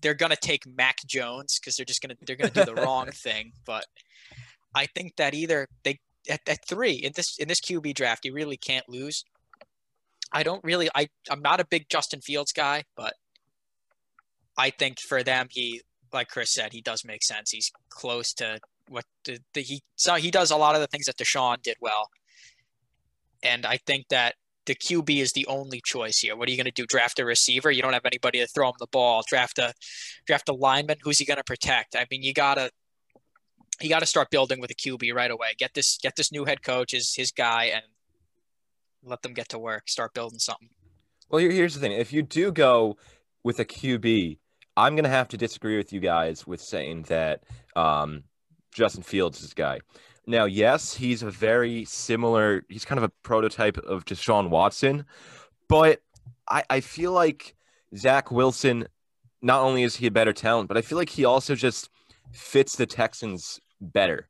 [0.00, 3.52] they're gonna take Mac Jones because they're just gonna they're gonna do the wrong thing.
[3.64, 3.86] But
[4.74, 8.32] I think that either they at, at three in this in this QB draft, you
[8.32, 9.24] really can't lose.
[10.34, 13.14] I don't really I I'm not a big Justin Fields guy, but
[14.58, 15.80] I think for them he
[16.12, 17.50] like Chris said, he does make sense.
[17.50, 21.06] He's close to what the, the he so he does a lot of the things
[21.06, 22.10] that Deshaun did well.
[23.42, 24.34] And I think that
[24.66, 26.36] the QB is the only choice here.
[26.36, 26.86] What are you going to do?
[26.86, 27.70] Draft a receiver?
[27.70, 29.22] You don't have anybody to throw him the ball.
[29.28, 29.72] Draft a
[30.26, 30.96] draft a lineman.
[31.02, 31.94] Who's he going to protect?
[31.94, 32.70] I mean, you gotta
[33.80, 35.48] you got to start building with a QB right away.
[35.58, 37.82] Get this get this new head coach is his guy and
[39.04, 39.88] let them get to work.
[39.88, 40.68] Start building something.
[41.28, 42.96] Well, here, here's the thing: if you do go
[43.42, 44.38] with a QB,
[44.76, 47.44] I'm gonna have to disagree with you guys with saying that
[47.76, 48.24] um,
[48.72, 49.80] Justin Fields is guy.
[50.26, 52.64] Now, yes, he's a very similar.
[52.68, 55.04] He's kind of a prototype of Deshaun Watson,
[55.68, 56.00] but
[56.48, 57.54] I, I feel like
[57.96, 58.88] Zach Wilson.
[59.42, 61.90] Not only is he a better talent, but I feel like he also just
[62.32, 64.28] fits the Texans better.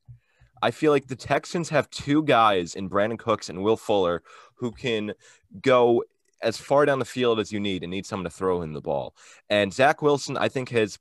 [0.60, 4.22] I feel like the Texans have two guys in Brandin Cooks and Will Fuller
[4.56, 5.12] who can
[5.60, 6.04] go
[6.42, 8.80] as far down the field as you need and need someone to throw in the
[8.80, 9.14] ball.
[9.48, 10.98] And Zach Wilson, I think, has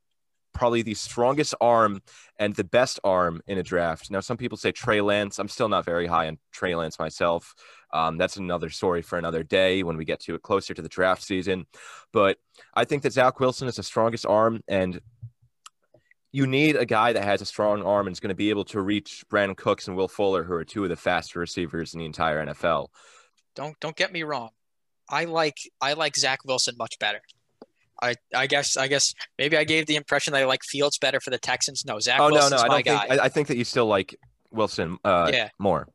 [0.54, 2.02] probably the strongest arm
[2.40, 4.10] and the best arm in a draft.
[4.12, 5.40] Now, some people say Trey Lance.
[5.40, 7.54] I'm still not very high on Trey Lance myself.
[7.92, 10.90] Um, that's another story for another day when we get to it closer to the
[10.90, 11.66] draft season.
[12.12, 12.38] But
[12.74, 15.02] I think that Zach Wilson is the strongest arm, and
[16.32, 18.66] you need a guy that has a strong arm and is going to be able
[18.66, 22.00] to reach Brandin Cooks and Will Fuller, who are two of the faster receivers in
[22.00, 22.88] the entire NFL.
[23.56, 24.50] Don't don't get me wrong.
[25.10, 27.22] I like I like Zach Wilson much better.
[28.02, 31.20] I, I guess I guess maybe I gave the impression that I like Fields better
[31.20, 31.86] for the Texans.
[31.86, 32.20] No, Zach.
[32.20, 33.12] Oh Wilson's no, no, I don't think.
[33.12, 34.16] I, I, think that you still like
[34.52, 34.98] Wilson.
[35.06, 35.50] Uh, yeah.
[35.60, 35.88] more.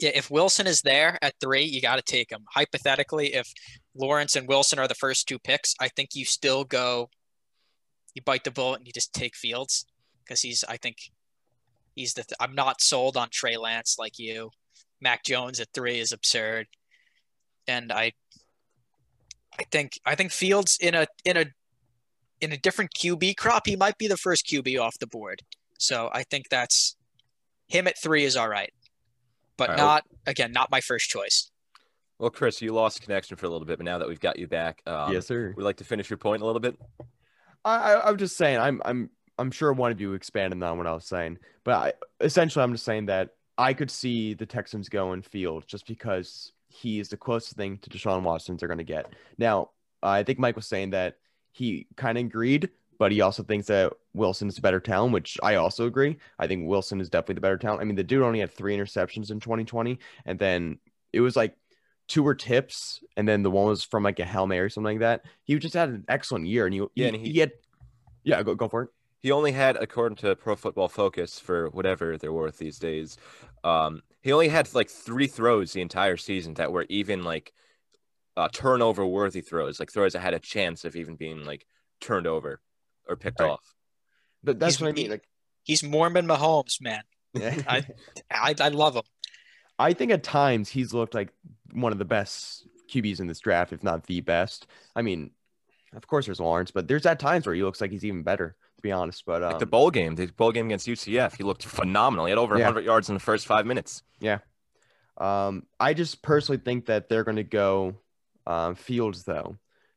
[0.00, 2.44] Yeah, if Wilson is there at three, you got to take him.
[2.52, 3.50] Hypothetically, if
[3.94, 7.08] Lawrence and Wilson are the first two picks, I think you still go
[8.18, 9.86] you bite the bullet and you just take Fields
[10.24, 10.96] because he's I think
[11.94, 14.50] he's the th- I'm not sold on Trey Lance like you.
[15.00, 16.66] Mac Jones at three is absurd,
[17.66, 18.12] and I
[19.58, 21.46] I think I think Fields in a in a
[22.40, 25.42] in a different QB crop he might be the first QB off the board.
[25.78, 26.96] So I think that's
[27.68, 28.72] him at three is all right,
[29.56, 29.82] but all right.
[29.82, 31.50] not again not my first choice.
[32.18, 34.48] Well, Chris, you lost connection for a little bit, but now that we've got you
[34.48, 35.54] back, um, yes, sir.
[35.56, 36.76] We'd like to finish your point a little bit.
[37.64, 40.92] I, I'm just saying, I'm, I'm, I'm sure one of you expanded on what I
[40.92, 45.20] was saying, but I, essentially, I'm just saying that I could see the Texans going
[45.20, 49.12] field just because he is the closest thing to Deshaun Watson's they're going to get.
[49.36, 49.70] Now,
[50.02, 51.16] I think Mike was saying that
[51.50, 55.38] he kind of agreed, but he also thinks that Wilson is a better talent, which
[55.42, 56.18] I also agree.
[56.38, 57.80] I think Wilson is definitely the better talent.
[57.80, 60.78] I mean, the dude only had three interceptions in 2020, and then
[61.12, 61.56] it was like
[62.06, 64.98] two were tips, and then the one was from like a Hail Mary or something
[64.98, 65.24] like that.
[65.42, 67.52] He just had an excellent year, and he yeah, he, and he, he had
[68.22, 68.90] yeah, go go for it.
[69.20, 73.16] He only had, according to Pro Football Focus, for whatever they're worth these days,
[73.64, 77.52] um, he only had like three throws the entire season that were even like
[78.36, 81.66] uh, turnover worthy throws, like throws that had a chance of even being like
[82.00, 82.60] turned over
[83.08, 83.50] or picked right.
[83.50, 83.74] off.
[84.44, 85.10] But that's he's, what I mean.
[85.10, 85.28] Like
[85.64, 87.02] he's Mormon Mahomes, man.
[87.36, 87.84] I,
[88.30, 89.02] I I love him.
[89.78, 91.30] I think at times he's looked like
[91.72, 94.66] one of the best QBs in this draft, if not the best.
[94.96, 95.30] I mean,
[95.94, 98.56] of course there's Lawrence, but there's at times where he looks like he's even better,
[98.78, 99.24] to be honest.
[99.26, 102.26] But um, like the um, bowl game, the bowl game against UCF, he looked phenomenal.
[102.26, 102.64] He had over yeah.
[102.64, 104.02] 100 yards in the first five minutes.
[104.20, 104.38] Yeah.
[105.18, 107.96] Um, I just personally think that they're going to go
[108.46, 109.56] um, Fields though,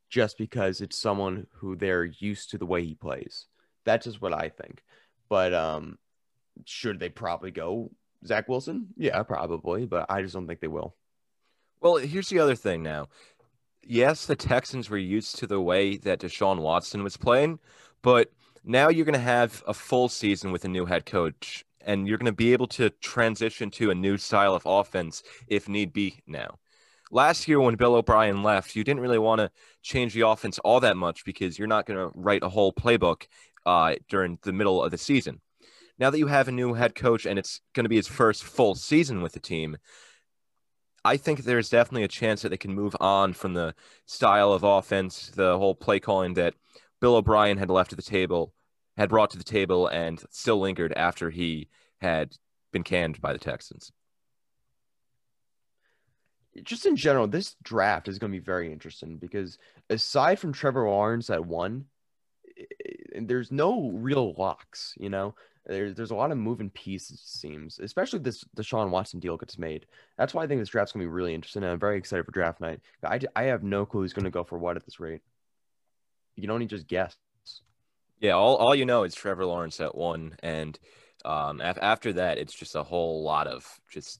[0.10, 3.46] just because it's someone who they're used to the way he plays.
[3.86, 4.84] That's just what I think.
[5.30, 5.98] But um,
[6.66, 7.92] should they probably go
[8.26, 8.88] Zach Wilson?
[8.98, 10.96] Yeah, probably, but I just don't think they will.
[11.82, 13.08] Well, here's the other thing now.
[13.84, 17.60] Yes, the Texans were used to the way that Deshaun Watson was playing,
[18.04, 18.32] but
[18.64, 22.18] now you're going to have a full season with a new head coach, and you're
[22.18, 26.22] going to be able to transition to a new style of offense if need be
[26.28, 26.60] now.
[27.12, 30.80] Last year, when Bill O'Brien left, you didn't really want to change the offense all
[30.80, 33.28] that much because you're not going to write a whole playbook
[33.66, 35.42] uh, during the middle of the season
[36.02, 38.44] now that you have a new head coach and it's going to be his first
[38.44, 39.78] full season with the team,
[41.06, 43.76] I think there's definitely a chance that they can move on from the
[44.08, 46.56] style of offense, the whole play calling that
[47.02, 48.54] Bill O'Brien had left to the table,
[48.96, 51.68] had brought to the table, and still lingered after he
[52.00, 52.38] had
[52.72, 53.92] been canned by the Texans.
[56.64, 59.58] Just in general, this draft is going to be very interesting because
[59.90, 61.86] aside from Trevor Lawrence at one,
[63.16, 64.94] there's no real locks.
[65.00, 65.34] You know,
[65.66, 69.86] there's there's a lot of moving pieces, seems, especially this Deshaun Watson deal gets made.
[70.18, 71.64] That's why I think this draft's gonna be really interesting.
[71.64, 72.82] I'm very excited for draft night.
[73.04, 75.22] I, I have no clue who's gonna go for what at this rate.
[76.36, 77.16] You can only just guess.
[78.20, 80.78] Yeah, all, all you know is Trevor Lawrence at one, and
[81.26, 84.20] um, af- after that, it's just a whole lot of just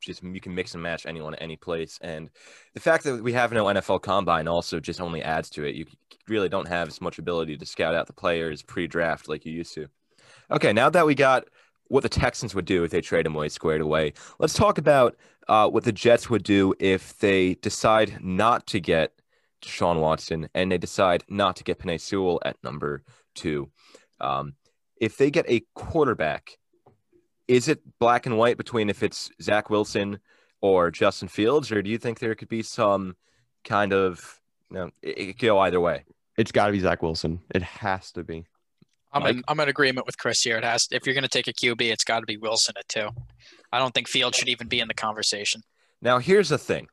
[0.00, 1.98] just you can mix and match anyone at any place.
[2.02, 2.30] And
[2.74, 5.74] the fact that we have no NFL combine also just only adds to it.
[5.74, 5.86] You
[6.28, 9.74] really don't have as much ability to scout out the players pre-draft like you used
[9.74, 9.86] to.
[10.50, 11.44] Okay, now that we got
[11.88, 14.12] what the Texans would do if they trade him away squared away.
[14.38, 15.16] Let's talk about
[15.48, 19.12] uh, what the Jets would do if they decide not to get
[19.64, 23.02] Sean Watson and they decide not to get Penei Sewell at number
[23.34, 23.70] two.
[24.20, 24.54] Um,
[25.00, 26.58] if they get a quarterback,
[27.48, 30.20] is it black and white between if it's Zach Wilson
[30.60, 33.16] or Justin Fields, or do you think there could be some
[33.64, 36.04] kind of, you know, it, it could go either way?
[36.36, 37.40] It's got to be Zach Wilson.
[37.54, 38.44] It has to be.
[39.12, 40.56] I'm in, I'm in agreement with Chris here.
[40.56, 42.88] It has if you're going to take a QB, it's got to be Wilson at
[42.88, 43.08] two.
[43.72, 45.62] I don't think Field should even be in the conversation.
[46.00, 46.86] Now, here's the thing.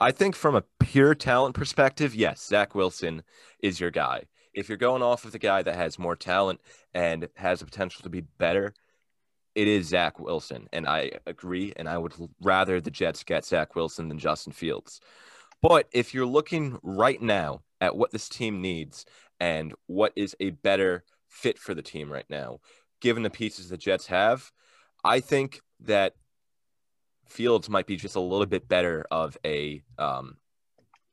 [0.00, 3.22] I think from a pure talent perspective, yes, Zach Wilson
[3.60, 4.24] is your guy.
[4.52, 6.60] If you're going off of the guy that has more talent
[6.92, 8.74] and has the potential to be better,
[9.54, 10.68] it is Zach Wilson.
[10.72, 11.72] And I agree.
[11.76, 15.00] And I would rather the Jets get Zach Wilson than Justin Fields.
[15.62, 19.06] But if you're looking right now at what this team needs
[19.40, 22.60] and what is a better fit for the team right now,
[23.04, 24.50] given the pieces the Jets have.
[25.04, 26.14] I think that
[27.26, 30.36] Fields might be just a little bit better of a um,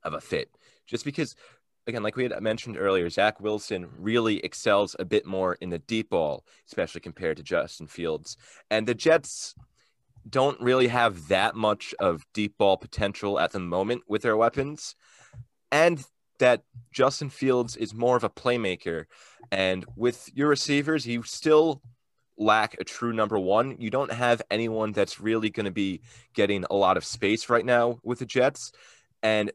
[0.03, 0.49] of a fit,
[0.87, 1.35] just because
[1.87, 5.79] again, like we had mentioned earlier, Zach Wilson really excels a bit more in the
[5.79, 8.37] deep ball, especially compared to Justin Fields,
[8.69, 9.55] and the Jets
[10.29, 14.95] don't really have that much of deep ball potential at the moment with their weapons.
[15.71, 16.03] And
[16.39, 19.05] that Justin Fields is more of a playmaker.
[19.51, 21.81] And with your receivers, you still
[22.41, 23.77] lack a true number one.
[23.79, 26.01] You don't have anyone that's really going to be
[26.33, 28.71] getting a lot of space right now with the Jets.
[29.23, 29.51] And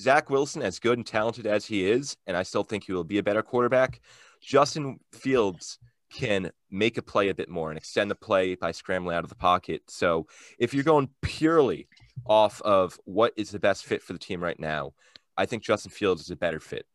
[0.00, 3.04] Zach Wilson, as good and talented as he is, and I still think he will
[3.04, 4.00] be a better quarterback,
[4.40, 5.78] Justin Fields
[6.10, 9.30] can make a play a bit more and extend the play by scrambling out of
[9.30, 9.82] the pocket.
[9.88, 10.26] So
[10.58, 11.88] if you're going purely
[12.26, 14.94] off of what is the best fit for the team right now,
[15.36, 16.86] I think Justin Fields is a better fit.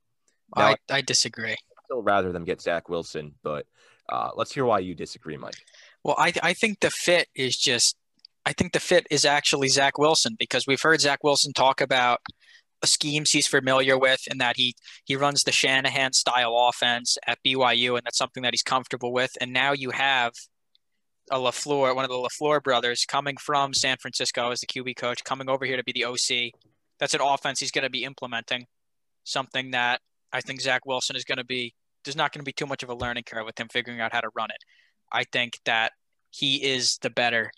[0.55, 1.55] Now, I, I disagree.
[1.85, 3.65] Still rather than get Zach Wilson, but
[4.11, 5.55] uh, let's hear why you disagree, Mike.
[6.03, 7.95] Well, I I think the fit is just
[8.45, 12.19] I think the fit is actually Zach Wilson because we've heard Zach Wilson talk about
[12.85, 17.97] schemes he's familiar with and that he he runs the Shanahan style offense at BYU
[17.97, 19.31] and that's something that he's comfortable with.
[19.41, 20.33] And now you have
[21.31, 25.23] a LaFleur, one of the LaFleur brothers, coming from San Francisco as the QB coach,
[25.23, 26.53] coming over here to be the OC
[26.99, 28.67] that's an offense he's going to be implementing.
[29.23, 31.73] Something that I think Zach Wilson is going to be.
[32.09, 34.13] There's not going to be too much of a learning curve with him figuring out
[34.13, 34.63] how to run it.
[35.11, 35.91] I think that
[36.31, 37.51] he is the better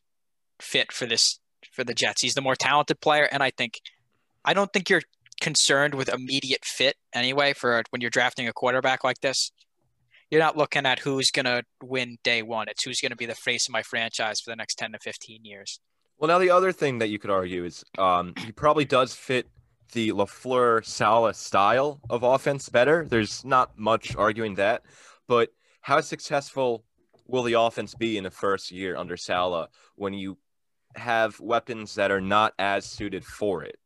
[0.60, 1.40] fit for this
[1.72, 2.22] for the Jets.
[2.22, 3.80] He's the more talented player, and I think
[4.44, 5.04] I don't think you're
[5.40, 9.54] concerned with immediate fit anyway for when you're drafting a quarterback like this.
[10.30, 12.68] You're not looking at who's going to win day one.
[12.68, 15.00] It's who's going to be the face of my franchise for the next 10 to
[15.00, 15.80] 15 years.
[16.18, 19.48] Well, now the other thing that you could argue is um, he probably does fit
[19.92, 23.06] the LaFleur Saleh style of offense better.
[23.08, 24.84] There's not much arguing that,
[25.28, 25.50] but
[25.82, 26.84] how successful
[27.28, 30.38] will the offense be in the first year under Saleh when you
[30.96, 33.78] have weapons that are not as suited for it?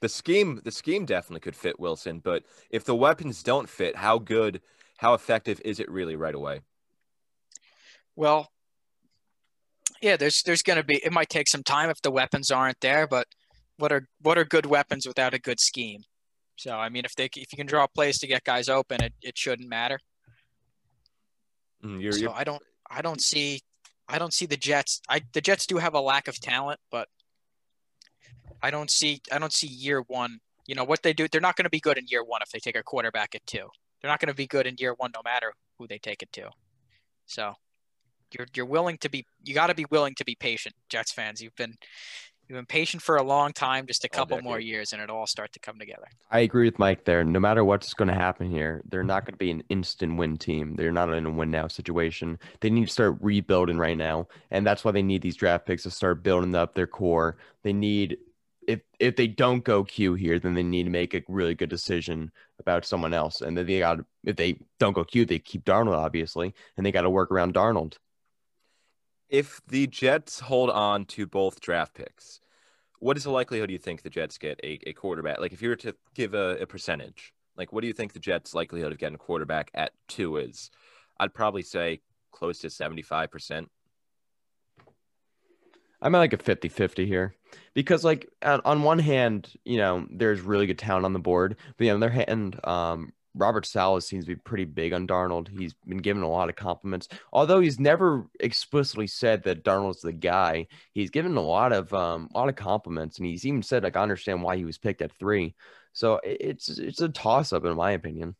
[0.00, 4.18] The scheme, the scheme definitely could fit Wilson, but if the weapons don't fit, how
[4.18, 4.60] good,
[4.98, 6.60] how effective is it really right away?
[8.14, 8.50] Well,
[10.00, 10.96] yeah, there's there's going to be.
[11.04, 13.26] It might take some time if the weapons aren't there, but
[13.76, 16.02] what are what are good weapons without a good scheme?
[16.56, 19.12] So I mean, if they if you can draw plays to get guys open, it,
[19.22, 19.98] it shouldn't matter.
[21.84, 22.34] Mm, you're, so you're...
[22.34, 23.60] I don't I don't see
[24.08, 25.00] I don't see the Jets.
[25.08, 27.08] I the Jets do have a lack of talent, but
[28.62, 30.40] I don't see I don't see year one.
[30.66, 31.28] You know what they do?
[31.28, 33.46] They're not going to be good in year one if they take a quarterback at
[33.46, 33.68] two.
[34.00, 36.32] They're not going to be good in year one no matter who they take it
[36.32, 36.50] to.
[37.26, 37.54] So
[38.32, 41.40] you're you're willing to be you got to be willing to be patient, Jets fans.
[41.40, 41.74] You've been
[42.48, 45.26] you've been patient for a long time, just a couple more years, and it'll all
[45.26, 46.06] start to come together.
[46.30, 47.24] I agree with Mike there.
[47.24, 50.36] No matter what's going to happen here, they're not going to be an instant win
[50.36, 50.74] team.
[50.76, 52.38] They're not in a win now situation.
[52.60, 55.82] They need to start rebuilding right now, and that's why they need these draft picks
[55.82, 57.36] to start building up their core.
[57.62, 58.18] They need
[58.66, 61.70] if if they don't go Q here, then they need to make a really good
[61.70, 63.40] decision about someone else.
[63.40, 66.92] And then they got if they don't go Q, they keep Darnold obviously, and they
[66.92, 67.96] got to work around Darnold
[69.28, 72.40] if the Jets hold on to both draft picks,
[73.00, 75.38] what is the likelihood you think the Jets get a, a quarterback?
[75.38, 78.18] Like if you were to give a, a percentage, like what do you think the
[78.18, 80.70] Jets' likelihood of getting a quarterback at two is?
[81.20, 82.00] I'd probably say
[82.32, 83.66] close to 75%.
[86.00, 87.34] I'm at like a 50 50 here
[87.74, 91.88] because, like, on one hand, you know, there's really good talent on the board, but
[91.88, 95.48] on the other hand, um, Robert Saleh seems to be pretty big on Darnold.
[95.48, 100.12] He's been given a lot of compliments, although he's never explicitly said that Darnold's the
[100.12, 100.66] guy.
[100.92, 103.96] He's given a lot of um, a lot of compliments, and he's even said like
[103.96, 105.54] I understand why he was picked at three.
[105.92, 108.34] So it's it's a toss up in my opinion.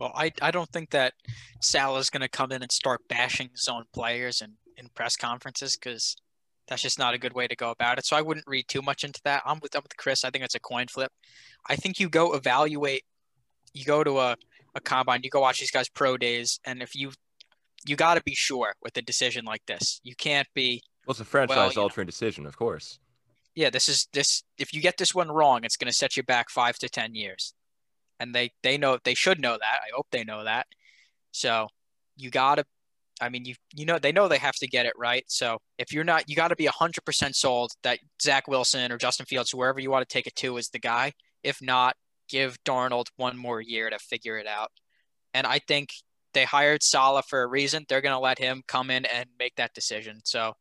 [0.00, 1.14] Well, I, I don't think that
[1.60, 5.76] Saleh's going to come in and start bashing his own players in, in press conferences
[5.76, 6.16] because
[6.68, 8.04] that's just not a good way to go about it.
[8.04, 9.42] So I wouldn't read too much into that.
[9.46, 10.24] I'm with, I'm with Chris.
[10.24, 11.12] I think it's a coin flip.
[11.68, 13.04] I think you go evaluate,
[13.76, 14.36] you go to a,
[14.74, 17.12] a combine, you go watch these guys pro days, and if you
[17.86, 20.00] you got to be sure with a decision like this.
[20.02, 20.82] You can't be.
[21.06, 22.98] Well, it's a franchise well, altering decision, of course.
[23.54, 24.42] Yeah, this is this.
[24.58, 27.14] If you get this one wrong, it's going to set you back five to ten
[27.14, 27.54] years
[28.20, 29.80] and they they know they should know that.
[29.84, 30.66] I hope they know that.
[31.32, 31.68] So
[32.16, 32.64] you gotta.
[33.20, 35.24] I mean, you you know they know they have to get it right.
[35.26, 38.98] So if you're not, you got to be hundred percent sold that Zach Wilson or
[38.98, 41.12] Justin Fields, whoever you want to take it to, is the guy.
[41.42, 41.96] If not,
[42.28, 44.70] give Darnold one more year to figure it out.
[45.34, 45.90] And I think
[46.34, 47.84] they hired Saleh for a reason.
[47.88, 50.20] They're going to let him come in and make that decision.
[50.24, 50.54] So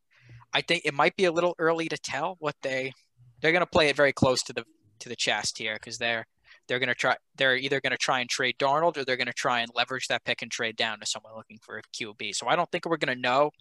[0.53, 2.93] I think it might be a little early to tell what they
[3.41, 4.63] they're going to play it very close to the
[4.99, 6.25] to the chest here because they're
[6.67, 9.27] they're going to try they're either going to try and trade Darnold or they're going
[9.27, 12.35] to try and leverage that pick and trade down to someone looking for a QB.
[12.35, 13.51] So I don't think we're going to know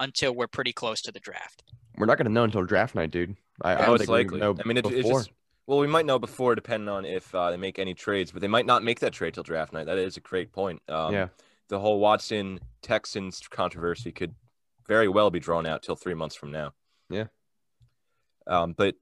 [0.00, 1.64] until we're pretty close to the draft.
[1.96, 3.36] We're not going to know until draft night, dude.
[3.60, 4.42] I, I most likely.
[4.42, 5.30] I mean, it, it's just
[5.66, 8.48] well, we might know before, depending on if uh, they make any trades, but they
[8.48, 9.86] might not make that trade till draft night.
[9.86, 10.82] That is a great point.
[10.88, 11.28] Um, yeah,
[11.68, 14.34] the whole Watson Texans controversy could
[14.86, 16.72] very well be drawn out till three months from now.
[17.08, 17.26] Yeah.
[18.46, 18.96] Um, but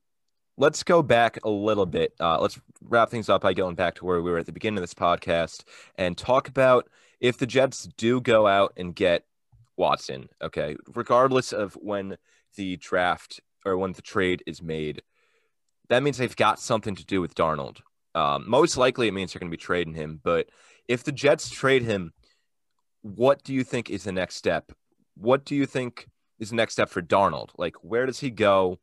[0.56, 2.14] let's go back a little bit.
[2.20, 4.78] Uh, let's wrap things up by going back to where we were at the beginning
[4.78, 5.64] of this podcast
[5.96, 6.88] and talk about
[7.20, 9.24] if the Jets do go out and get
[9.76, 12.16] Watson, okay, regardless of when
[12.56, 15.02] the draft or when the trade is made,
[15.92, 17.80] that means they've got something to do with Darnold.
[18.14, 20.20] Um, most likely, it means they're going to be trading him.
[20.22, 20.48] But
[20.88, 22.12] if the Jets trade him,
[23.02, 24.72] what do you think is the next step?
[25.16, 27.50] What do you think is the next step for Darnold?
[27.58, 28.78] Like, where does he go?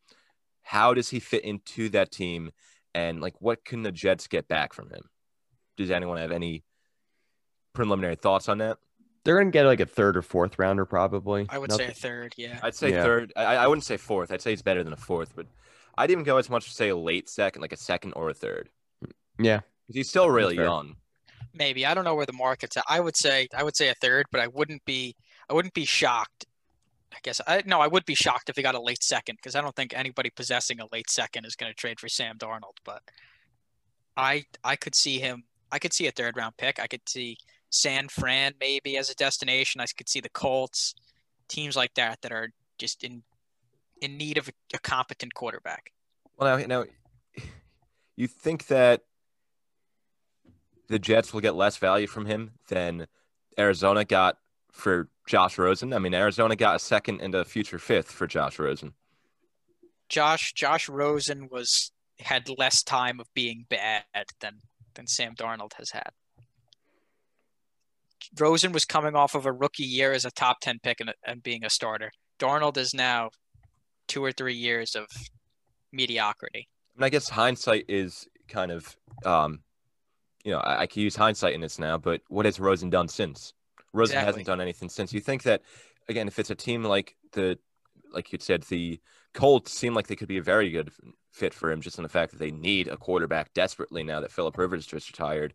[0.62, 2.52] How does he fit into that team?
[2.94, 5.02] And like, what can the Jets get back from him?
[5.78, 6.64] Does anyone have any
[7.74, 8.78] preliminary thoughts on that?
[9.26, 11.46] They're gonna get like a third or fourth rounder, probably.
[11.50, 11.88] I would Nothing.
[11.88, 12.34] say a third.
[12.38, 12.60] Yeah.
[12.64, 13.04] I'd say yeah.
[13.04, 13.34] third.
[13.36, 14.32] I, I wouldn't say fourth.
[14.32, 15.46] I'd say it's better than a fourth, but
[16.00, 18.34] I'd even go as much to say a late second, like a second or a
[18.34, 18.70] third.
[19.38, 20.96] Yeah, he's still really young.
[21.54, 22.84] Maybe I don't know where the market's at.
[22.88, 25.16] I would say I would say a third, but I wouldn't be
[25.50, 26.46] I wouldn't be shocked
[27.14, 29.56] I guess I no, I would be shocked if he got a late second because
[29.56, 32.78] I don't think anybody possessing a late second is going to trade for Sam Darnold.
[32.86, 33.02] But
[34.16, 35.44] I I could see him.
[35.72, 36.80] I could see a third round pick.
[36.80, 37.38] I could see
[37.72, 39.82] San Fran maybe as a destination.
[39.82, 40.94] I could see the Colts,
[41.48, 43.24] teams like that that are just in
[44.02, 45.92] in need of a, a competent quarterback.
[46.38, 46.86] Well, now, now
[48.16, 49.04] you think that
[50.88, 53.08] the Jets will get less value from him than
[53.58, 54.38] Arizona got
[54.72, 55.94] for Josh Rosen.
[55.94, 58.94] I mean, Arizona got a second and a future fifth for Josh Rosen.
[60.10, 64.04] Josh Josh Rosen was had less time of being bad
[64.42, 64.60] than
[64.96, 66.10] than Sam Darnold has had.
[68.38, 71.42] Rosen was coming off of a rookie year as a top 10 pick and, and
[71.42, 72.12] being a starter.
[72.40, 73.30] Darnold is now
[74.10, 75.08] two or three years of
[75.94, 76.68] mediocrity.
[76.96, 79.62] And I guess hindsight is kind of, um,
[80.44, 83.08] you know, I, I can use hindsight in this now, but what has Rosen done
[83.08, 83.54] since?
[83.94, 84.26] Rosen exactly.
[84.26, 85.14] hasn't done anything since.
[85.14, 85.62] You think that
[86.10, 87.58] again, if it's a team like the
[88.12, 89.00] like you said, the
[89.34, 90.92] Colts seem like they could be a very good
[91.32, 94.32] fit for him, just in the fact that they need a quarterback desperately now that
[94.32, 95.54] Philip Rivers just retired.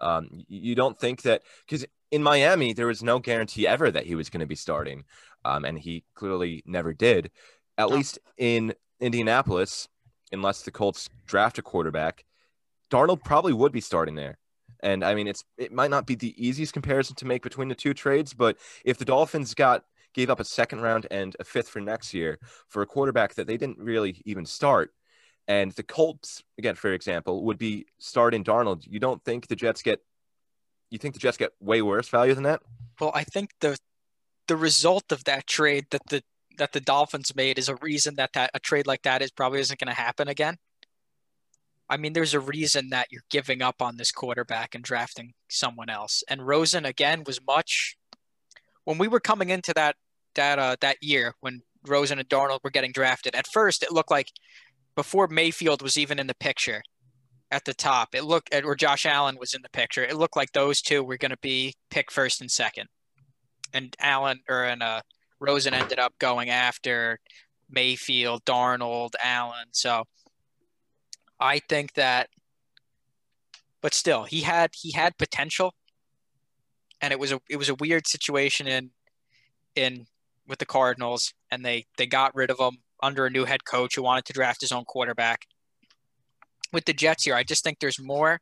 [0.00, 4.14] Um, you don't think that because in Miami there was no guarantee ever that he
[4.14, 5.04] was going to be starting,
[5.44, 7.30] um, and he clearly never did.
[7.76, 9.88] At least in Indianapolis,
[10.32, 12.24] unless the Colts draft a quarterback,
[12.90, 14.38] Darnold probably would be starting there.
[14.80, 17.74] And I mean, it's it might not be the easiest comparison to make between the
[17.74, 21.68] two trades, but if the Dolphins got gave up a second round and a fifth
[21.68, 24.92] for next year for a quarterback that they didn't really even start,
[25.48, 29.82] and the Colts, again, for example, would be starting Darnold, you don't think the Jets
[29.82, 30.00] get
[30.90, 32.60] you think the Jets get way worse value than that?
[33.00, 33.76] Well, I think the
[34.46, 36.22] the result of that trade that the
[36.58, 39.60] that the Dolphins made is a reason that, that a trade like that is probably
[39.60, 40.56] isn't going to happen again.
[41.88, 45.90] I mean, there's a reason that you're giving up on this quarterback and drafting someone
[45.90, 46.24] else.
[46.28, 47.96] And Rosen again was much
[48.84, 49.96] when we were coming into that
[50.34, 53.34] that uh, that year when Rosen and Darnold were getting drafted.
[53.34, 54.32] At first, it looked like
[54.94, 56.82] before Mayfield was even in the picture
[57.50, 58.14] at the top.
[58.14, 60.04] It looked or Josh Allen was in the picture.
[60.04, 62.88] It looked like those two were going to be pick first and second.
[63.72, 65.02] And Allen or and uh,
[65.46, 67.18] Rosen ended up going after
[67.70, 69.68] Mayfield, Darnold, Allen.
[69.72, 70.04] So
[71.40, 72.28] I think that,
[73.82, 75.74] but still, he had he had potential,
[77.00, 78.90] and it was a it was a weird situation in
[79.76, 80.06] in
[80.48, 83.96] with the Cardinals, and they they got rid of him under a new head coach
[83.96, 85.46] who wanted to draft his own quarterback.
[86.72, 88.40] With the Jets here, I just think there's more.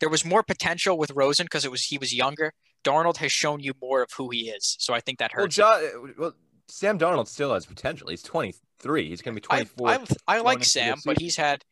[0.00, 2.52] there was more potential with Rosen because it was he was younger.
[2.84, 5.58] Darnold has shown you more of who he is, so I think that hurts.
[5.58, 6.34] Well, John, well
[6.70, 8.08] Sam Darnold still has potential.
[8.08, 9.08] He's 23.
[9.08, 9.88] He's going to be 24.
[9.88, 11.64] I, I, I like Sam, but he's had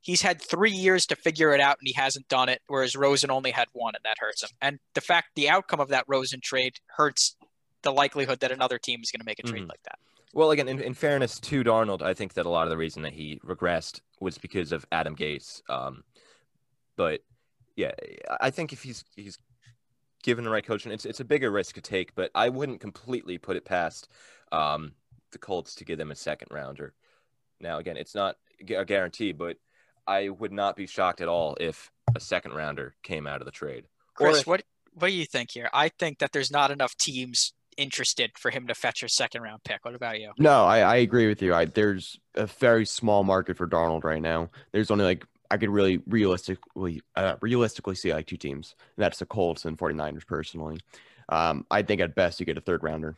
[0.00, 2.60] he's had three years to figure it out, and he hasn't done it.
[2.66, 4.50] Whereas Rosen only had one, and that hurts him.
[4.60, 7.36] And the fact, the outcome of that Rosen trade hurts
[7.82, 9.68] the likelihood that another team is going to make a trade mm-hmm.
[9.68, 9.98] like that.
[10.32, 13.02] Well, again, in, in, fairness to Darnold, I think that a lot of the reason
[13.02, 15.62] that he regressed was because of Adam Gase.
[15.70, 16.04] Um,
[16.96, 17.20] but
[17.74, 17.92] yeah,
[18.40, 19.38] I think if he's he's
[20.26, 22.14] given the right coaching, it's it's a bigger risk to take.
[22.14, 24.08] But I wouldn't completely put it past
[24.52, 24.92] um,
[25.32, 26.92] the Colts to give them a second rounder.
[27.60, 28.36] Now, again, it's not
[28.68, 29.56] a guarantee, but
[30.06, 33.50] I would not be shocked at all if a second rounder came out of the
[33.52, 33.86] trade.
[34.14, 34.62] Chris, if, what
[34.92, 35.70] what do you think here?
[35.72, 39.62] I think that there's not enough teams interested for him to fetch a second round
[39.62, 39.84] pick.
[39.84, 40.32] What about you?
[40.38, 41.54] No, I, I agree with you.
[41.54, 44.50] I, there's a very small market for Darnold right now.
[44.72, 49.18] There's only like I could really realistically uh, realistically see like two teams, and that's
[49.18, 50.80] the Colts and 49ers personally.
[51.28, 53.16] Um, I think at best you get a third rounder.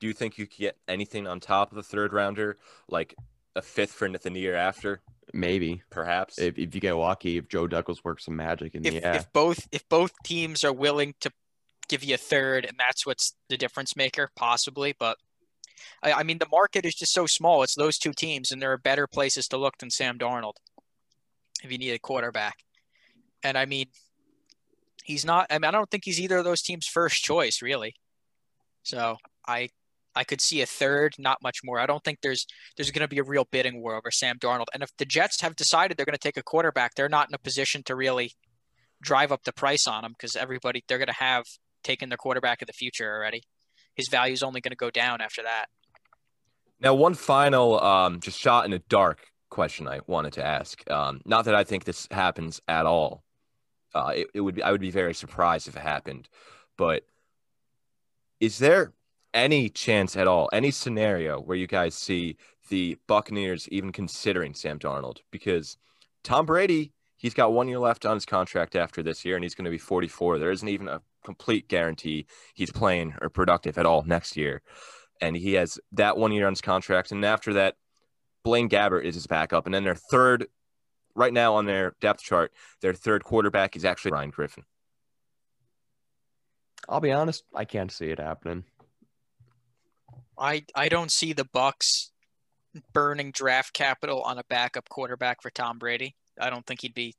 [0.00, 2.56] Do you think you could get anything on top of the third rounder,
[2.88, 3.14] like
[3.54, 5.00] a fifth for the year after?
[5.32, 6.38] Maybe, perhaps.
[6.38, 9.32] If, if you get lucky, if Joe Douglas works some magic in if, the if
[9.32, 11.30] both if both teams are willing to
[11.88, 14.94] give you a third, and that's what's the difference maker, possibly.
[14.98, 15.18] But
[16.02, 17.62] I, I mean, the market is just so small.
[17.62, 20.54] It's those two teams, and there are better places to look than Sam Darnold
[21.62, 22.56] if you need a quarterback.
[23.42, 23.86] And I mean,
[25.04, 25.46] he's not.
[25.50, 27.94] I mean, I don't think he's either of those teams' first choice, really.
[28.82, 29.16] So
[29.46, 29.68] I
[30.14, 31.78] I could see a third, not much more.
[31.78, 32.46] I don't think there's
[32.76, 34.66] there's going to be a real bidding war over Sam Darnold.
[34.72, 37.34] And if the Jets have decided they're going to take a quarterback, they're not in
[37.34, 38.32] a position to really
[39.02, 41.44] drive up the price on him because everybody they're going to have
[41.84, 43.42] taken their quarterback of the future already.
[43.96, 45.66] His value is only going to go down after that.
[46.78, 50.88] Now, one final, um, just shot in the dark question I wanted to ask.
[50.90, 53.24] Um, not that I think this happens at all.
[53.94, 56.28] Uh, it, it would be I would be very surprised if it happened,
[56.76, 57.04] but
[58.40, 58.92] is there
[59.32, 62.36] any chance at all, any scenario where you guys see
[62.68, 65.18] the Buccaneers even considering Sam Darnold?
[65.30, 65.78] Because
[66.22, 66.92] Tom Brady,
[67.26, 69.70] he's got one year left on his contract after this year, and he's going to
[69.70, 70.38] be 44.
[70.38, 74.62] There isn't even a complete guarantee he's playing or productive at all next year.
[75.20, 77.10] And he has that one year on his contract.
[77.10, 77.74] And after that,
[78.44, 79.66] Blaine Gabbert is his backup.
[79.66, 80.46] And then their third,
[81.16, 84.62] right now on their depth chart, their third quarterback is actually Ryan Griffin.
[86.88, 88.62] I'll be honest, I can't see it happening.
[90.38, 92.12] I I don't see the Bucks
[92.92, 96.14] burning draft capital on a backup quarterback for Tom Brady.
[96.40, 97.14] I don't think he'd be.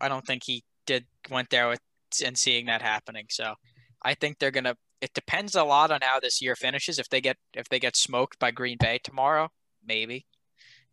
[0.00, 1.80] I don't think he did went there with
[2.24, 3.26] and seeing that happening.
[3.30, 3.54] So
[4.02, 4.76] I think they're gonna.
[5.00, 6.98] It depends a lot on how this year finishes.
[6.98, 9.50] If they get if they get smoked by Green Bay tomorrow,
[9.86, 10.26] maybe,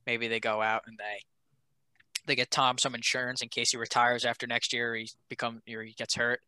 [0.05, 1.23] maybe they go out and they
[2.25, 5.61] they get Tom some insurance in case he retires after next year or he become
[5.71, 6.41] or he gets hurt.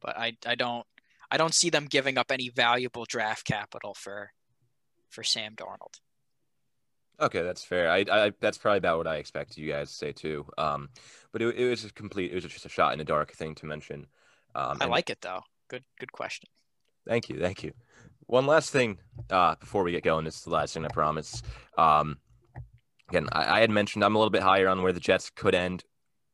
[0.00, 0.86] But I I don't
[1.30, 4.32] I don't see them giving up any valuable draft capital for
[5.08, 6.00] for Sam Darnold.
[7.20, 7.90] Okay, that's fair.
[7.90, 10.46] I, I that's probably about what I expected you guys to say too.
[10.56, 10.88] Um,
[11.32, 12.30] but it, it was a complete.
[12.30, 14.06] It was just a shot in the dark thing to mention.
[14.54, 15.42] Um, I like it though.
[15.68, 16.48] Good good question.
[17.06, 17.72] Thank you, thank you.
[18.26, 18.98] One last thing
[19.30, 20.24] uh, before we get going.
[20.24, 21.42] This is the last thing I promise.
[21.76, 22.18] Um,
[23.08, 25.54] again, I, I had mentioned I'm a little bit higher on where the Jets could
[25.54, 25.84] end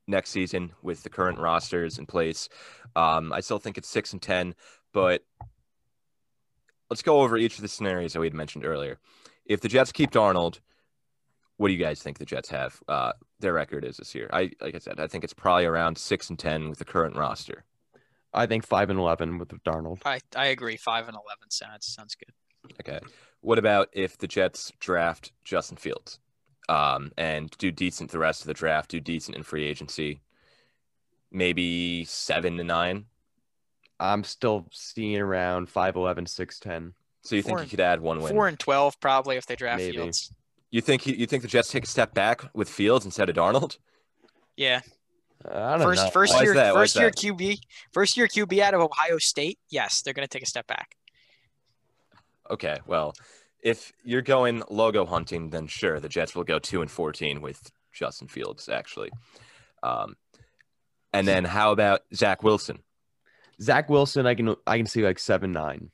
[0.07, 2.49] next season with the current rosters in place.
[2.95, 4.55] Um, I still think it's six and ten,
[4.93, 5.23] but
[6.91, 8.99] let's go over each of the scenarios that we had mentioned earlier.
[9.45, 10.61] If the Jets keep Darnold,
[11.57, 14.29] what do you guys think the Jets have uh, their record is this year?
[14.33, 17.17] I like I said, I think it's probably around six and ten with the current
[17.17, 17.65] roster.
[18.35, 20.01] I think five and eleven with Darnold.
[20.05, 20.77] I I agree.
[20.77, 22.33] Five and eleven sounds sounds good.
[22.81, 23.01] Okay.
[23.41, 26.19] What about if the Jets draft Justin Fields,
[26.69, 30.21] um, and do decent the rest of the draft, do decent in free agency,
[31.31, 33.07] maybe seven to nine?
[33.99, 36.93] I'm still seeing around 5'11", 6'10".
[37.23, 38.35] So you four think you could add one win?
[38.35, 39.97] Four and twelve probably if they draft Maybe.
[39.97, 40.33] Fields.
[40.77, 43.79] You think you think the Jets take a step back with Fields instead of Darnold?
[44.59, 44.83] Yeah.
[45.43, 46.11] Uh, first know.
[46.11, 47.61] first Why year first year QB
[47.93, 49.59] first year QB out of Ohio State.
[49.71, 50.95] Yes, they're going to take a step back.
[52.51, 53.15] Okay, well,
[53.63, 57.73] if you're going logo hunting, then sure, the Jets will go two and fourteen with
[57.95, 59.09] Justin Fields actually.
[59.83, 60.15] Um,
[61.15, 62.81] and then how about Zach Wilson?
[63.63, 65.91] Zach Wilson, I can I can see like seven nine.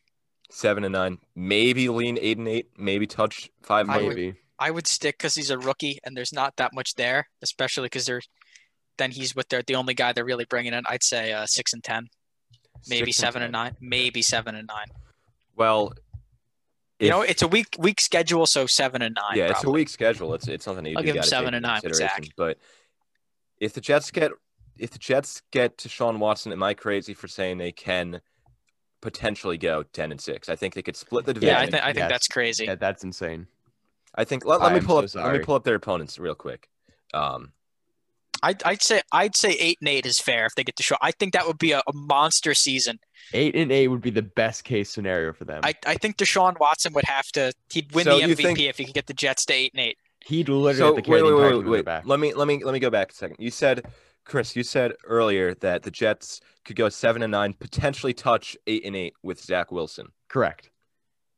[0.51, 3.87] Seven and nine, maybe lean eight and eight, maybe touch five.
[3.87, 7.29] Maybe would, I would stick because he's a rookie and there's not that much there,
[7.43, 8.23] especially because they're
[8.99, 10.85] then he's with their the only guy they're really bringing in.
[10.87, 12.09] I'd say uh, six and ten,
[12.89, 14.87] maybe six seven and, and, nine, maybe seven and nine.
[15.57, 15.93] Well,
[16.99, 19.37] if, you know, it's a week week schedule, so seven and nine.
[19.37, 19.59] Yeah, probably.
[19.59, 20.35] it's a week schedule.
[20.35, 22.25] It's it's something I'll give him seven and nine with Zach.
[22.37, 22.59] But
[23.59, 24.33] if the Jets get
[24.79, 28.21] if the Jets get Deshaun Watson, am I crazy for saying they can
[29.01, 30.49] potentially go ten and six?
[30.49, 31.55] I think they could split the division.
[31.55, 32.11] Yeah, I, th- I think Yes.
[32.11, 32.65] that's crazy.
[32.67, 33.47] Yeah, that's insane.
[34.15, 36.19] I think let, let me I'm pull so up let me pull up their opponents
[36.19, 36.69] real quick.
[37.15, 37.53] Um,
[38.43, 40.97] I'd, I'd say I'd say eight and eight is fair if they get Deshaun.
[41.01, 42.99] I think that would be a, a monster season.
[43.33, 45.61] Eight and eight would be the best case scenario for them.
[45.63, 47.53] I, I think Deshaun Watson would have to.
[47.71, 49.81] He'd win So the MVP think- if he could get the Jets to eight and
[49.81, 49.97] eight.
[50.25, 51.85] He'd literally so have to wait, carry wait, wait, wait, wait.
[51.85, 52.07] back.
[52.07, 53.37] Let me let me let me go back a second.
[53.41, 53.87] You said,
[54.25, 58.85] Chris, you said earlier that the Jets could go seven and nine, potentially touch eight
[58.85, 60.09] and eight with Zach Wilson.
[60.29, 60.71] Correct.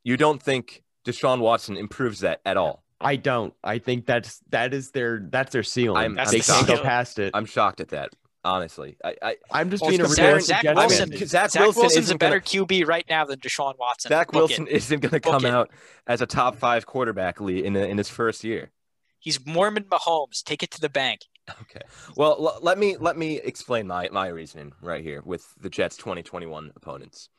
[0.03, 2.83] You don't think Deshaun Watson improves that at all?
[3.01, 3.53] I don't.
[3.63, 5.99] I think that's that is their that's their ceiling.
[5.99, 6.87] I'm- That's they the can't go ceiling.
[6.89, 7.31] past it.
[7.35, 8.11] I'm shocked at that.
[8.47, 11.19] Honestly, I, I I'm just Well, being a because realistic Zach Jets Wilson- fan.
[11.19, 14.11] mean, Zach, Zach Wilson Wilson's a isn't better gonna, QB right now than Deshaun Watson.
[14.11, 14.73] Zach Book Wilson it.
[14.73, 15.51] isn't going to Book come it.
[15.51, 15.71] out
[16.07, 18.71] as a top five quarterback lead in in his first year.
[19.19, 20.43] He's Mormon Mahomes.
[20.45, 21.23] Take it to the bank.
[21.63, 21.81] Okay.
[22.17, 25.97] Well, l- let me let me explain my my reasoning right here with the Jets
[25.97, 27.31] 2021 opponents.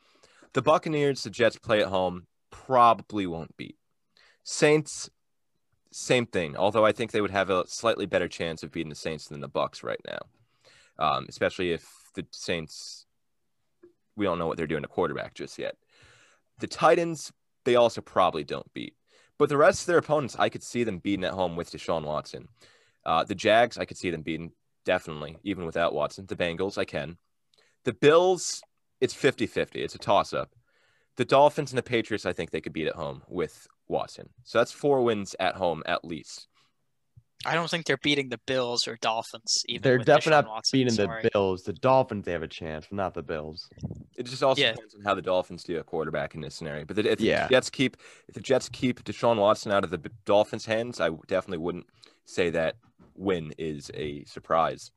[0.53, 2.25] The Buccaneers, the Jets play at home,
[2.65, 3.77] probably won't beat.
[4.43, 5.09] Saints,
[5.91, 6.55] same thing.
[6.55, 9.39] Although I think they would have a slightly better chance of beating the Saints than
[9.39, 10.19] the Bucks right now,
[10.99, 13.05] um, especially if the Saints.
[14.17, 15.75] We don't know what they're doing to quarterback just yet.
[16.59, 17.33] The Titans,
[17.65, 18.95] they also probably don't beat.
[19.37, 22.05] But the rest of their opponents, I could see them beating at home with Deshaun
[22.05, 22.47] Watson.
[23.05, 24.53] Uh, the Jags, I could see them beating
[24.85, 26.27] definitely, even without Watson.
[26.27, 27.17] The Bengals, I can.
[27.83, 28.61] The Bills,
[29.01, 29.83] it's 50 50.
[29.83, 30.51] It's a toss up.
[31.17, 34.29] The Dolphins and the Patriots, I think they could beat at home with Watson.
[34.43, 36.47] So that's four wins at home at least.
[37.47, 39.63] I don't think they're beating the Bills or Dolphins.
[39.69, 40.77] Even They're with definitely Deshaun not Watson.
[40.79, 41.21] beating Sorry.
[41.23, 41.61] the Bills.
[41.63, 43.69] The Dolphins, they have a chance, but not the Bills.
[44.15, 44.71] It just also Yeah.
[44.71, 46.85] depends on how the Dolphins do a quarterback in this scenario.
[46.85, 47.43] But if Yeah.
[47.43, 47.97] the Jets keep
[48.27, 51.85] if the Jets keep Deshaun Watson out of the Dolphins' hands, I definitely wouldn't
[52.25, 52.77] say that
[53.13, 54.91] win is a surprise.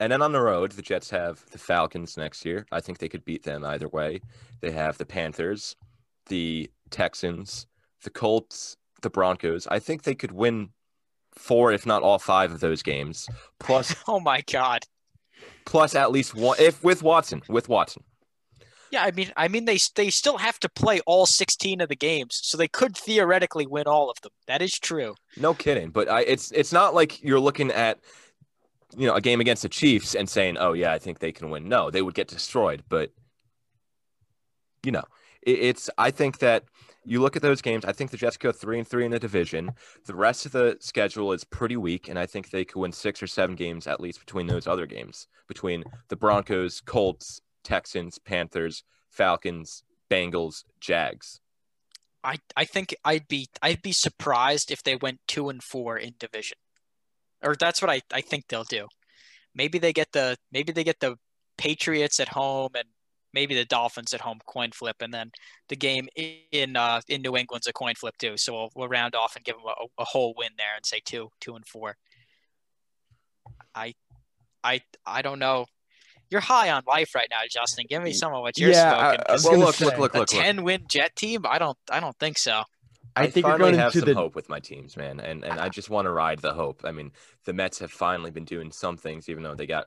[0.00, 2.66] And then on the road, the Jets have the Falcons next year.
[2.70, 4.20] I think they could beat them either way.
[4.60, 5.74] They have the Panthers,
[6.28, 7.66] the Texans,
[8.04, 9.66] the Colts, the Broncos.
[9.66, 10.70] I think they could win
[11.32, 13.28] four, if not all five of those games.
[13.58, 14.84] Plus Oh my God.
[15.66, 18.04] plus at least one if with Watson, with Watson.
[18.90, 21.96] Yeah, I mean, I mean, they they still have to play all 16 of the
[21.96, 24.32] games, so they could theoretically win all of them.
[24.46, 25.14] That is true.
[25.36, 25.90] No kidding.
[25.90, 27.98] But I it's it's not like you're looking at
[28.96, 31.50] you know a game against the Chiefs and saying, "Oh yeah, I think they can
[31.50, 33.10] win." No, they would get destroyed, but
[34.84, 35.04] you know,
[35.42, 36.64] it, it's I think that
[37.04, 39.18] you look at those games, I think the Jets go 3 and 3 in the
[39.18, 39.72] division.
[40.04, 43.22] The rest of the schedule is pretty weak and I think they could win 6
[43.22, 48.84] or 7 games at least between those other games, between the Broncos, Colts, Texans, Panthers,
[49.10, 51.40] Falcons, Bengals, Jags.
[52.24, 56.14] I I think I'd be I'd be surprised if they went two and four in
[56.18, 56.58] division,
[57.42, 58.86] or that's what I I think they'll do.
[59.54, 61.16] Maybe they get the maybe they get the
[61.56, 62.84] Patriots at home and
[63.34, 65.30] maybe the Dolphins at home coin flip, and then
[65.68, 66.08] the game
[66.52, 68.36] in uh, in New England's a coin flip too.
[68.36, 71.00] So we'll, we'll round off and give them a, a whole win there and say
[71.04, 71.96] two two and four.
[73.74, 73.94] I
[74.64, 75.66] I I don't know.
[76.30, 77.86] You're high on life right now, Justin.
[77.88, 79.24] Give me some of what you're Yeah, I- smoking.
[79.28, 80.42] I was 'cause Well, gonna look, look, look, a look, look.
[80.44, 81.46] ten win Jet team?
[81.46, 82.64] I don't I don't think so.
[83.18, 85.60] I, think you're finally going have some the hope with my teams, man, and and
[85.60, 86.82] I just want to ride the hope.
[86.84, 87.12] I mean,
[87.44, 89.86] the Mets have finally been doing some things, even though they got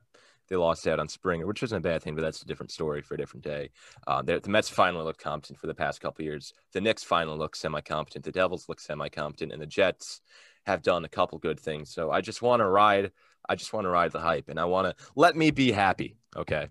[0.52, 3.02] they lost out on Springer, which isn't a bad thing, but that's a different story
[3.02, 3.70] for a different day.
[4.06, 6.54] Uh, the the Mets finally look competent for the past couple years.
[6.74, 8.26] The Knicks finally look semi-competent.
[8.26, 10.22] The Devils look semi-competent, and the Jets
[10.66, 11.90] have done a couple good things.
[11.90, 13.12] So I just want to ride.
[13.48, 16.18] I just want to ride the hype, and I want to let me be happy.
[16.36, 16.68] Okay.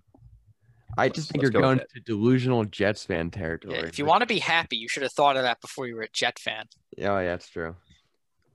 [0.99, 3.79] I Let's- just think you're go going to delusional Jets fan territory.
[3.89, 6.03] If you want to be happy, you should have thought of that before you were
[6.03, 6.67] a Jet fan.
[6.99, 7.77] Oh yeah, that's true.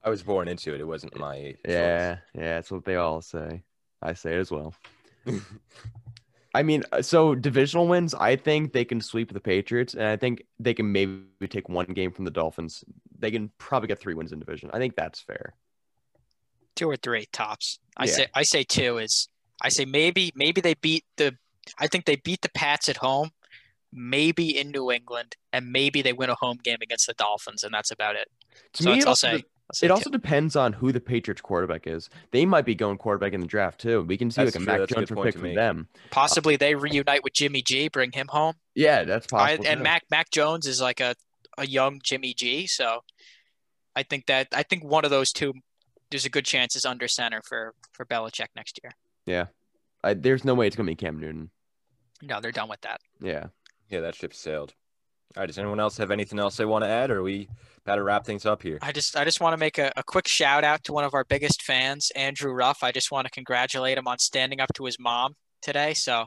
[0.02, 0.80] I was born into it.
[0.80, 1.56] It wasn't my choice.
[1.66, 3.62] Yeah, yeah, that's what they all say.
[4.02, 4.74] I say it as well.
[6.54, 10.16] I mean, uh, so divisional wins, I think they can sweep the Patriots, and I
[10.16, 12.82] think they can maybe take one game from the Dolphins.
[13.18, 14.70] They can probably get three wins in division.
[14.72, 15.54] I think that's fair.
[16.76, 17.78] Two or three tops.
[17.96, 18.12] I Yeah.
[18.12, 19.28] say I say two is
[19.60, 21.36] I say maybe maybe they beat the
[21.78, 23.30] I think they beat the Pats at home,
[23.92, 27.72] maybe in New England, and maybe they win a home game against the Dolphins, and
[27.72, 28.28] that's about it.
[28.74, 31.00] To So me, that's- it I'll also, say, de- it also depends on who the
[31.00, 32.08] Patriots quarterback is.
[32.30, 34.02] They might be going quarterback in the draft too.
[34.02, 34.72] We can see That's like a true.
[34.72, 35.88] Mac That's Jones good for pick from them.
[36.10, 38.54] possibly they reunite with Jimmy G, bring him home.
[38.74, 39.66] Yeah, that's I, possible.
[39.68, 39.82] and too.
[39.84, 41.14] Mac Mac Jones is like a,
[41.58, 43.00] a young Jimmy G, so
[43.96, 45.52] I think that I think one of those two
[46.10, 48.92] there's a good chance is under center for for Belichick next year.
[49.26, 49.46] Yeah,
[50.04, 51.50] I, there's no way it's gonna be Cam Newton.
[52.22, 53.00] No, they're done with that.
[53.20, 53.46] Yeah,
[53.88, 54.74] Yeah, that ship sailed.
[55.36, 55.46] All right.
[55.46, 57.48] Does anyone else have anything else they want to add, or we
[57.84, 58.78] about to wrap things up here?
[58.80, 61.12] I just I just want to make a, a quick shout out to one of
[61.14, 62.82] our biggest fans, Andrew Ruff.
[62.82, 65.92] I just want to congratulate him on standing up to his mom today.
[65.92, 66.26] So,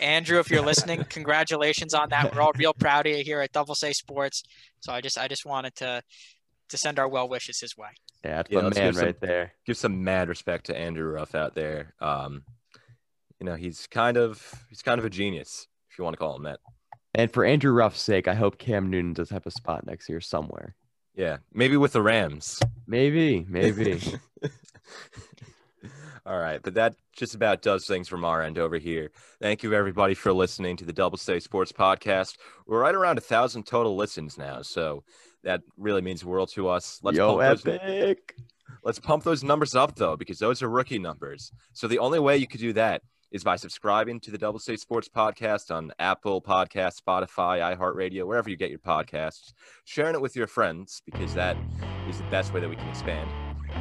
[0.00, 2.34] Andrew, if you're listening, congratulations on that.
[2.34, 4.44] We're all real proud of you here at Double Say Sports.
[4.80, 6.02] So I just I just wanted to
[6.68, 7.88] to send our well wishes his way.
[8.24, 9.52] Yeah, that's yeah, my man right some, there.
[9.66, 11.94] Give some mad respect to Andrew Ruff out there.
[12.00, 12.44] Um,
[13.40, 16.36] you know, he's kind of he's kind of a genius, if you want to call
[16.36, 16.60] him that.
[17.14, 20.20] And for Andrew Ruff's sake, I hope Cam Newton does have a spot next year
[20.20, 20.74] somewhere.
[21.14, 22.60] Yeah, maybe with the Rams.
[22.88, 24.00] Maybe, maybe.
[26.26, 29.10] All right, but that just about does things from our end over here.
[29.40, 32.38] Thank you everybody for listening to the Double Say Sports Podcast.
[32.66, 35.04] We're right around a thousand total listens now, so
[35.44, 36.98] that really means the world to us.
[37.02, 38.34] Let's Yo, epic.
[38.36, 38.44] Those,
[38.82, 41.52] let's pump those numbers up though, because those are rookie numbers.
[41.74, 43.02] So the only way you could do that
[43.34, 48.48] is by subscribing to the Double State Sports Podcast on Apple Podcast, Spotify, iHeartRadio, wherever
[48.48, 49.52] you get your podcasts.
[49.84, 51.56] Sharing it with your friends because that
[52.08, 53.28] is the best way that we can expand.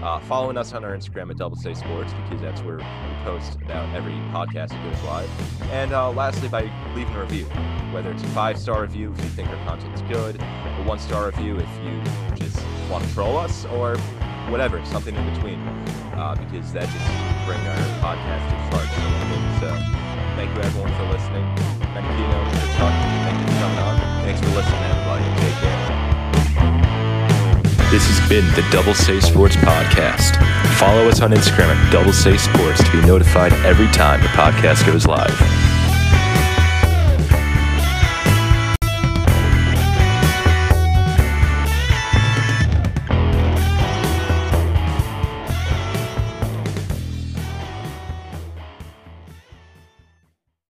[0.01, 2.83] Uh, following us on our Instagram at Double State Sports because that's where we
[3.23, 5.29] post about every podcast that goes live.
[5.71, 6.63] And uh, lastly, by
[6.95, 7.45] leaving a review,
[7.93, 11.27] whether it's a five star review if you think our content's good, a one star
[11.27, 12.01] review if you
[12.35, 13.97] just want to troll us, or
[14.49, 15.59] whatever, something in between,
[16.17, 19.22] uh, because that just brings our podcast to charts
[20.43, 21.45] thank you everyone for listening.
[21.93, 23.07] Thank you, for talking.
[23.23, 23.95] Thank you for coming on.
[24.23, 25.23] Thanks for listening, everybody.
[25.39, 25.79] Take care.
[27.91, 30.35] This has been the Double Say Sports Podcast.
[30.77, 34.85] Follow us on Instagram at Double Say Sports to be notified every time the podcast
[34.85, 35.72] goes live.